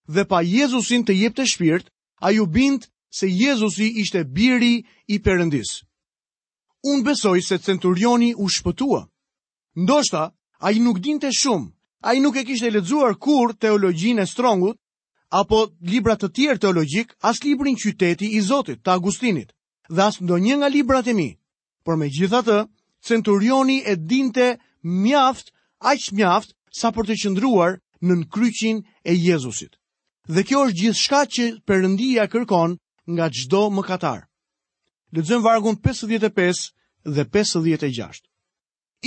dhe 0.07 0.23
pa 0.25 0.41
Jezusin 0.43 1.05
të 1.05 1.13
jep 1.17 1.35
të 1.37 1.45
shpirt, 1.49 1.87
a 2.21 2.29
ju 2.35 2.47
bindë 2.47 2.87
se 3.11 3.27
Jezusi 3.29 3.93
ishte 4.01 4.25
biri 4.25 4.85
i 5.09 5.19
përëndis 5.23 5.83
Unë 6.91 7.03
besoj 7.07 7.41
se 7.43 7.59
centurioni 7.59 8.35
u 8.39 8.47
shpëtua. 8.55 9.01
Ndoshta 9.83 10.23
ai 10.67 10.75
nuk 10.79 10.99
dinte 11.01 11.31
shumë, 11.41 11.69
ai 12.09 12.19
nuk 12.21 12.37
e 12.37 12.45
kishte 12.47 12.71
lexuar 12.71 13.15
kur 13.25 13.49
teologjinë 13.63 14.23
e 14.23 14.27
Strongut 14.33 14.77
apo 15.41 15.61
libra 15.91 16.15
të 16.17 16.29
tjerë 16.35 16.61
teologjik, 16.63 17.09
as 17.23 17.43
librin 17.45 17.77
Qyteti 17.77 18.27
i 18.39 18.41
Zotit 18.49 18.85
të 18.85 18.91
Agustinit, 18.93 19.51
dhe 19.91 20.01
as 20.03 20.21
ndonjë 20.23 20.57
nga 20.61 20.69
librat 20.69 21.07
e 21.11 21.15
mi. 21.15 21.31
Por 21.85 21.97
me 21.99 22.07
gjitha 22.09 22.41
të, 22.47 22.59
centurioni 23.09 23.83
e 23.83 23.95
dinte 23.97 24.59
mjaft, 24.83 25.51
aq 25.83 26.11
mjaft, 26.15 26.55
sa 26.71 26.89
për 26.95 27.05
të 27.09 27.15
qëndruar 27.23 27.73
në 28.03 28.13
në 28.19 28.25
kryqin 28.33 28.77
e 29.03 29.13
Jezusit. 29.27 29.73
Dhe 30.29 30.43
kjo 30.47 30.59
është 30.69 30.79
gjithë 30.81 31.03
shka 31.03 31.21
që 31.35 31.45
përëndia 31.67 32.29
kërkon 32.33 32.79
nga 33.15 33.29
gjdo 33.35 33.69
më 33.71 33.83
katar. 33.87 34.21
Lëzëm 35.15 35.43
vargun 35.47 35.77
55 35.79 36.73
dhe 37.15 37.25
56. 37.31 38.23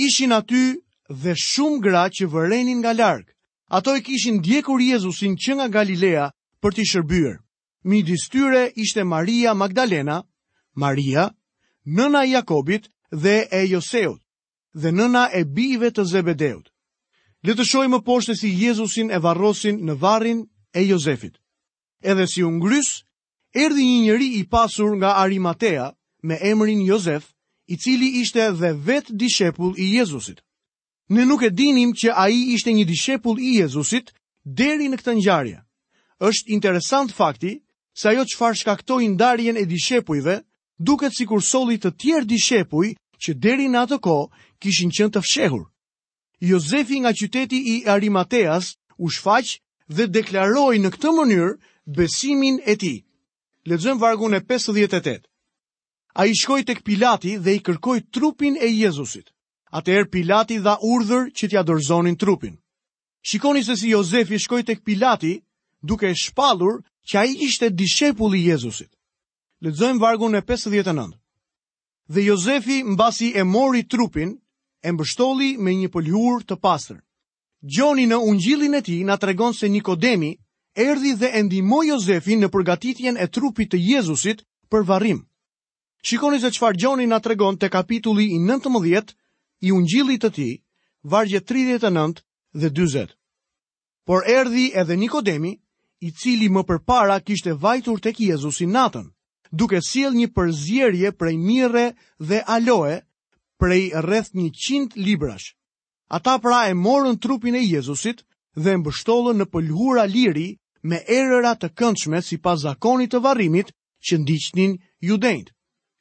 Ishin 0.06 0.32
aty 0.32 0.64
dhe 1.22 1.32
shumë 1.48 1.80
gra 1.84 2.04
që 2.16 2.24
vërenin 2.32 2.80
nga 2.80 2.92
larkë. 2.96 3.32
Ato 3.76 3.94
i 3.96 4.00
kishin 4.02 4.40
djekur 4.42 4.80
Jezusin 4.80 5.36
që 5.42 5.52
nga 5.56 5.66
Galilea 5.68 6.30
për 6.62 6.72
t'i 6.74 6.84
shërbyrë. 6.90 7.36
Mi 7.84 8.02
distyre 8.02 8.72
ishte 8.76 9.04
Maria 9.04 9.54
Magdalena, 9.54 10.24
Maria, 10.76 11.28
nëna 11.84 12.22
Jakobit 12.28 12.88
dhe 13.10 13.48
e 13.50 13.60
Joseut 13.70 14.20
dhe 14.74 14.90
nëna 14.94 15.24
e 15.38 15.42
bive 15.44 15.88
të 15.90 16.04
Zebedeut. 16.04 16.66
Le 17.42 17.54
të 17.58 17.64
poshte 17.66 17.98
poshtë 18.06 18.34
si 18.38 18.50
Jezusin 18.60 19.10
e 19.10 19.18
varrosin 19.18 19.80
në 19.86 19.94
varrin 20.00 20.44
e 20.74 20.82
Jozefit. 20.86 21.40
Edhe 22.02 22.26
si 22.26 22.42
u 22.44 22.50
erdi 23.54 23.82
një 23.84 24.00
njëri 24.02 24.28
i 24.38 24.44
pasur 24.52 24.96
nga 24.96 25.10
Arimatea 25.22 25.92
me 26.28 26.36
emrin 26.50 26.80
Jozef, 26.86 27.24
i 27.72 27.76
cili 27.82 28.08
ishte 28.20 28.50
dhe 28.60 28.70
vet 28.86 29.06
dishepull 29.20 29.72
i 29.78 29.86
Jezusit. 29.94 30.38
Ne 31.08 31.24
nuk 31.24 31.42
e 31.42 31.48
dinim 31.50 31.92
që 32.00 32.08
a 32.22 32.26
i 32.28 32.38
ishte 32.54 32.70
një 32.72 32.84
dishepull 32.86 33.38
i 33.38 33.54
Jezusit 33.62 34.10
deri 34.44 34.88
në 34.90 34.98
këtë 35.00 35.14
njarje. 35.18 35.58
Êshtë 36.20 36.50
interesant 36.54 37.12
fakti 37.16 37.52
se 37.96 38.08
ajo 38.08 38.24
që 38.30 38.36
farë 38.38 38.58
shkaktoj 38.60 39.02
ndarjen 39.14 39.56
e 39.56 39.64
dishepujve, 39.70 40.36
duket 40.78 41.12
si 41.16 41.26
kur 41.30 41.42
soli 41.42 41.78
të 41.78 41.90
tjerë 42.00 42.28
dishepuj 42.32 42.88
që 43.22 43.30
deri 43.42 43.66
në 43.70 43.78
atë 43.86 43.98
ko 44.04 44.16
kishin 44.62 44.90
qënë 44.94 45.12
të 45.14 45.22
fshehur. 45.26 45.64
Jozefi 46.40 47.00
nga 47.00 47.12
qyteti 47.18 47.58
i 47.74 47.74
Arimateas 47.90 48.74
u 48.98 49.06
shfaq 49.10 49.46
dhe 49.96 50.08
deklaroi 50.14 50.78
në 50.82 50.90
këtë 50.94 51.14
mënyrë 51.18 51.52
besimin 51.96 52.58
e 52.66 52.74
tij. 52.76 52.98
Lexojm 53.66 53.98
vargun 54.00 54.32
e 54.32 54.40
58. 54.40 55.22
Ai 56.14 56.32
shkoi 56.34 56.64
tek 56.64 56.84
Pilati 56.84 57.36
dhe 57.44 57.54
i 57.56 57.60
kërkoi 57.66 58.00
trupin 58.14 58.56
e 58.56 58.66
Jezusit. 58.80 59.28
Atëherë 59.72 60.08
Pilati 60.12 60.56
dha 60.66 60.74
urdhër 60.90 61.24
që 61.36 61.44
t'ia 61.48 61.62
dorëzonin 61.68 62.16
trupin. 62.18 62.56
Shikoni 63.28 63.62
se 63.64 63.74
si 63.76 63.90
Jozefi 63.92 64.38
shkoi 64.44 64.62
tek 64.66 64.80
Pilati 64.84 65.34
duke 65.88 66.06
e 66.10 66.14
shpallur 66.22 66.74
që 67.08 67.14
ai 67.22 67.30
ishte 67.46 67.70
dishepulli 67.70 68.38
i 68.40 68.48
Jezusit. 68.50 68.90
Lexojm 69.64 70.00
vargun 70.00 70.34
e 70.34 70.42
59. 70.42 71.10
Dhe 72.14 72.20
Jozefi 72.28 72.82
mbasi 72.84 73.28
e 73.36 73.42
mori 73.54 73.82
trupin 73.92 74.30
e 74.86 74.92
mbështolli 74.92 75.50
me 75.62 75.70
një 75.80 75.88
pëlhurë 75.94 76.44
të 76.48 76.56
pastër. 76.64 76.96
Gjoni 77.74 78.08
në 78.08 78.18
ungjillin 78.30 78.74
e 78.80 78.80
tij 78.84 79.00
na 79.06 79.16
tregon 79.22 79.52
se 79.54 79.68
Nikodemi, 79.68 80.32
erdi 80.74 81.14
dhe 81.20 81.30
endimo 81.34 81.82
Jozefin 81.84 82.40
në 82.44 82.48
përgatitjen 82.52 83.16
e 83.20 83.26
trupit 83.28 83.72
të 83.72 83.78
Jezusit 83.80 84.44
për 84.70 84.84
varim. 84.86 85.24
Shikoni 86.02 86.40
se 86.40 86.50
qfar 86.54 86.76
Gjoni 86.78 87.06
nga 87.06 87.18
tregon 87.20 87.58
të 87.58 87.68
kapitulli 87.68 88.24
i 88.34 88.38
19 88.38 89.14
i 89.66 89.72
ungjilit 89.72 90.22
të 90.22 90.30
ti, 90.32 90.50
vargje 91.02 91.40
39 91.40 92.22
dhe 92.54 92.70
20. 92.70 93.08
Por 94.06 94.24
erdi 94.28 94.70
edhe 94.74 94.96
Nikodemi, 94.96 95.60
i 96.00 96.08
cili 96.16 96.48
më 96.48 96.62
përpara 96.64 97.18
kishte 97.20 97.52
vajtur 97.60 98.00
tek 98.00 98.20
Jezusi 98.20 98.64
natën, 98.66 99.04
duke 99.52 99.82
siel 99.84 100.14
një 100.16 100.30
përzierje 100.32 101.10
prej 101.12 101.36
mirre 101.36 101.90
dhe 102.16 102.40
aloe 102.48 103.02
prej 103.60 103.90
rreth 104.00 104.32
100 104.32 104.96
librash. 104.96 105.52
Ata 106.08 106.38
pra 106.38 106.68
e 106.70 106.74
morën 106.74 107.18
trupin 107.20 107.54
e 107.54 107.60
Jezusit 107.60 108.24
dhe 108.56 108.70
e 108.72 108.78
mbështollën 108.80 109.36
në 109.36 109.44
pëlhura 109.52 110.08
liri 110.08 110.56
me 110.82 110.98
erëra 111.08 111.54
të 111.60 111.68
këndshme 111.76 112.20
si 112.24 112.38
pas 112.40 112.60
zakonit 112.64 113.12
të 113.12 113.20
varimit 113.20 113.72
që 114.06 114.16
ndiqnin 114.20 114.76
judejnët. 115.04 115.52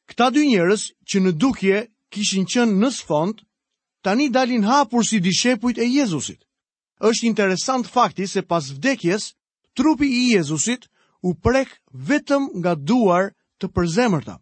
Këta 0.10 0.30
dy 0.34 0.46
njerës 0.50 0.84
që 1.10 1.18
në 1.24 1.32
dukje 1.38 1.78
kishin 2.14 2.48
qënë 2.48 2.78
në 2.80 2.90
sfond, 2.96 3.42
tani 4.04 4.30
dalin 4.34 4.64
hapur 4.64 5.04
si 5.06 5.20
dishepujt 5.20 5.78
e 5.78 5.86
Jezusit. 5.86 6.42
Êshtë 7.00 7.28
interesant 7.28 7.86
fakti 7.92 8.28
se 8.28 8.42
pas 8.42 8.66
vdekjes, 8.76 9.34
trupi 9.76 10.08
i 10.08 10.24
Jezusit 10.36 10.88
u 11.28 11.36
prek 11.36 11.70
vetëm 12.08 12.48
nga 12.60 12.74
duar 12.76 13.34
të 13.60 13.66
përzemërta. 13.76 14.40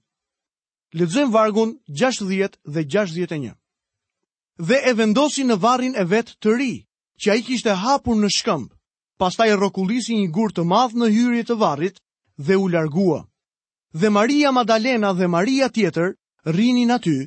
Ledzojmë 0.97 1.33
vargun 1.33 1.75
60 1.99 2.57
dhe 2.73 2.81
61. 2.85 3.55
Dhe 4.67 4.77
e 4.89 4.93
vendosi 4.97 5.43
në 5.45 5.57
varin 5.61 5.93
e 5.99 6.05
vetë 6.07 6.37
të 6.41 6.49
ri, 6.57 6.73
që 7.21 7.27
a 7.31 7.35
i 7.35 7.43
kishte 7.45 7.73
hapur 7.83 8.15
në 8.15 8.29
shkëmbë 8.37 8.76
pastaj 9.17 9.49
rrokullisi 9.55 10.15
një 10.15 10.29
gurë 10.33 10.55
të 10.57 10.65
madh 10.71 10.95
në 10.97 11.07
hyrje 11.15 11.43
të 11.49 11.57
varrit 11.61 11.97
dhe 12.37 12.57
u 12.61 12.67
largua. 12.69 13.23
Dhe 13.93 14.09
Maria 14.13 14.51
Madalena 14.51 15.13
dhe 15.17 15.27
Maria 15.27 15.69
tjetër 15.73 16.13
rrinin 16.47 16.91
aty, 16.93 17.17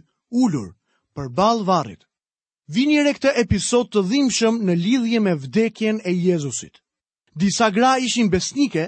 ulur 0.43 0.69
përballë 1.17 1.65
varrit. 1.67 2.05
Vini 2.71 3.01
re 3.03 3.13
këtë 3.17 3.33
episod 3.43 3.89
të 3.91 4.05
dhimbshëm 4.11 4.61
në 4.67 4.77
lidhje 4.85 5.21
me 5.21 5.35
vdekjen 5.35 5.99
e 6.07 6.13
Jezusit. 6.15 6.79
Disa 7.35 7.71
gra 7.75 7.97
ishin 7.99 8.31
besnike 8.31 8.85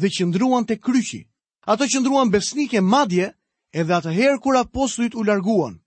dhe 0.00 0.08
qëndruan 0.14 0.66
te 0.66 0.76
kryqi. 0.78 1.24
Ato 1.66 1.84
qëndruan 1.90 2.30
besnike 2.30 2.80
madje 2.80 3.32
edhe 3.72 3.94
atëherë 3.98 4.38
kur 4.42 4.56
apostujt 4.60 5.14
u 5.14 5.24
larguan. 5.26 5.80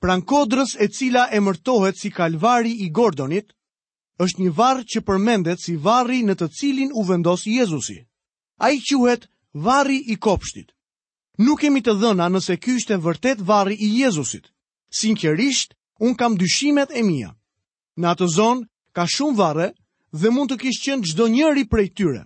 Pran 0.00 0.22
kodrës 0.22 0.74
e 0.80 0.88
cila 0.88 1.28
emërtohet 1.32 1.98
si 2.00 2.10
Kalvari 2.10 2.72
i 2.86 2.90
Gordonit, 2.90 3.55
është 4.24 4.40
një 4.42 4.50
varë 4.56 4.84
që 4.92 5.00
përmendet 5.06 5.60
si 5.60 5.74
varri 5.84 6.22
në 6.24 6.34
të 6.40 6.46
cilin 6.58 6.92
u 6.96 7.02
vendos 7.04 7.42
Jezusi. 7.46 7.98
A 8.64 8.70
i 8.72 8.80
quhet 8.80 9.26
varri 9.52 9.98
i 10.12 10.16
kopshtit. 10.16 10.72
Nuk 11.38 11.60
kemi 11.60 11.80
të 11.84 11.92
dhëna 12.00 12.28
nëse 12.32 12.56
ky 12.56 12.78
ishte 12.80 12.96
vërtet 13.04 13.42
varri 13.44 13.76
i 13.76 13.88
Jezusit. 14.00 14.48
Sinqerisht, 14.88 15.74
un 16.00 16.14
kam 16.14 16.36
dyshimet 16.40 16.90
e 16.96 17.02
mia. 17.04 17.34
Në 18.00 18.06
atë 18.12 18.26
zonë 18.36 18.64
ka 18.96 19.04
shumë 19.04 19.36
varre 19.36 19.68
dhe 20.16 20.30
mund 20.32 20.48
të 20.52 20.58
kishë 20.62 20.82
qenë 20.84 21.06
çdo 21.12 21.26
njëri 21.28 21.66
prej 21.68 21.88
tyre. 21.96 22.22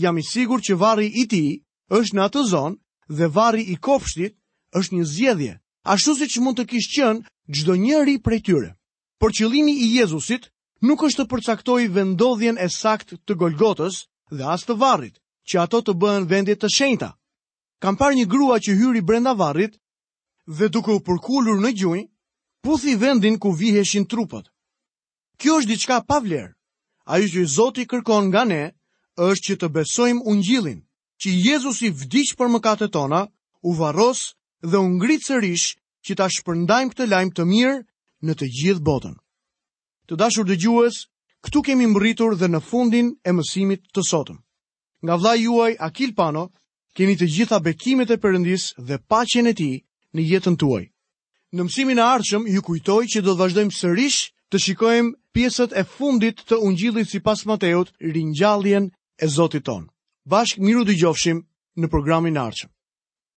Jam 0.00 0.16
i 0.18 0.24
sigurt 0.24 0.64
që 0.64 0.78
varri 0.80 1.12
i 1.20 1.26
tij 1.28 1.60
është 1.92 2.14
në 2.16 2.22
atë 2.24 2.40
zonë 2.54 2.78
dhe 3.18 3.26
varri 3.36 3.64
i 3.72 3.76
kopshtit 3.84 4.32
është 4.80 4.92
një 4.96 5.04
zgjedhje, 5.12 5.52
ashtu 5.92 6.14
siç 6.16 6.38
mund 6.40 6.56
të 6.60 6.64
kishë 6.72 6.92
qenë 6.96 7.20
çdo 7.54 7.72
njëri 7.76 8.16
prej 8.24 8.40
tyre. 8.48 8.70
Por 9.20 9.30
qëllimi 9.36 9.74
i 9.84 9.96
Jezusit 9.98 10.48
nuk 10.86 11.02
është 11.02 11.24
të 11.24 11.28
përcaktoj 11.30 11.84
vendodhjen 11.94 12.58
e 12.62 12.68
sakt 12.70 13.14
të 13.26 13.34
Golgotës 13.40 13.96
dhe 14.36 14.44
as 14.54 14.62
të 14.66 14.76
varrit, 14.78 15.16
që 15.48 15.56
ato 15.64 15.80
të 15.82 15.94
bëhen 16.02 16.28
vendit 16.30 16.60
të 16.60 16.68
shenjta. 16.76 17.10
Kam 17.82 17.96
parë 17.96 18.18
një 18.20 18.26
grua 18.26 18.58
që 18.62 18.74
hyri 18.78 19.02
brenda 19.02 19.32
varrit 19.34 19.78
dhe 20.58 20.68
duke 20.68 20.92
u 20.92 21.00
përkullur 21.08 21.58
në 21.60 21.72
gjunj, 21.78 22.02
puthi 22.62 22.94
vendin 23.00 23.38
ku 23.38 23.50
viheshin 23.58 24.06
trupët. 24.06 24.48
Kjo 25.38 25.58
është 25.60 25.70
diçka 25.70 25.98
pa 26.08 26.18
vlerë. 26.22 26.54
Ajo 27.14 27.24
që 27.32 27.44
Zoti 27.54 27.84
kërkon 27.90 28.28
nga 28.30 28.44
ne 28.44 28.62
është 29.16 29.44
që 29.46 29.54
të 29.60 29.68
besojmë 29.76 30.24
Ungjillin, 30.30 30.80
që 31.20 31.28
Jezusi 31.46 31.88
vdiq 31.90 32.34
për 32.38 32.50
mëkatet 32.54 32.92
tona, 32.92 33.24
u 33.66 33.72
varros 33.74 34.20
dhe 34.62 34.76
u 34.78 34.88
ngrit 34.98 35.24
sërish 35.26 35.68
që 36.04 36.12
ta 36.18 36.26
shpërndajmë 36.34 36.92
këtë 36.92 37.08
lajm 37.10 37.32
të 37.34 37.48
mirë 37.50 37.76
në 38.26 38.32
të 38.38 38.46
gjithë 38.58 38.84
botën. 38.86 39.14
Të 40.08 40.16
dashur 40.20 40.46
dhe 40.48 40.54
këtu 41.46 41.60
kemi 41.64 41.86
mbërritur 41.88 42.36
dhe 42.40 42.48
në 42.48 42.60
fundin 42.68 43.08
e 43.22 43.32
mësimit 43.38 43.80
të 43.94 44.02
sotëm. 44.10 44.38
Nga 45.04 45.14
vla 45.20 45.34
juaj, 45.40 45.70
Akil 45.88 46.14
Pano, 46.20 46.44
keni 46.96 47.14
të 47.20 47.26
gjitha 47.34 47.58
bekimet 47.66 48.10
e 48.10 48.16
përëndis 48.24 48.64
dhe 48.88 48.98
pacjen 49.12 49.46
e 49.46 49.52
ti 49.58 49.68
në 50.14 50.22
jetën 50.30 50.56
tuaj. 50.62 50.84
Në 51.52 51.62
mësimin 51.66 51.98
e 52.00 52.06
arqëm, 52.16 52.48
ju 52.54 52.62
kujtoj 52.68 53.02
që 53.12 53.22
do 53.26 53.34
të 53.36 53.40
vazhdojmë 53.42 53.76
sërish 53.80 54.18
të 54.50 54.60
shikojmë 54.64 55.14
pjesët 55.36 55.76
e 55.76 55.84
fundit 55.92 56.42
të 56.48 56.58
ungjillit 56.68 57.08
si 57.12 57.20
pas 57.28 57.44
Mateut, 57.48 57.92
rinjalljen 58.16 58.90
e 59.14 59.26
Zotit 59.36 59.68
tonë. 59.68 59.86
Bashk 60.24 60.58
miru 60.64 60.82
dhe 60.88 60.98
në 61.78 61.86
programin 61.94 62.36
e 62.36 62.42
arqëm. 62.48 62.74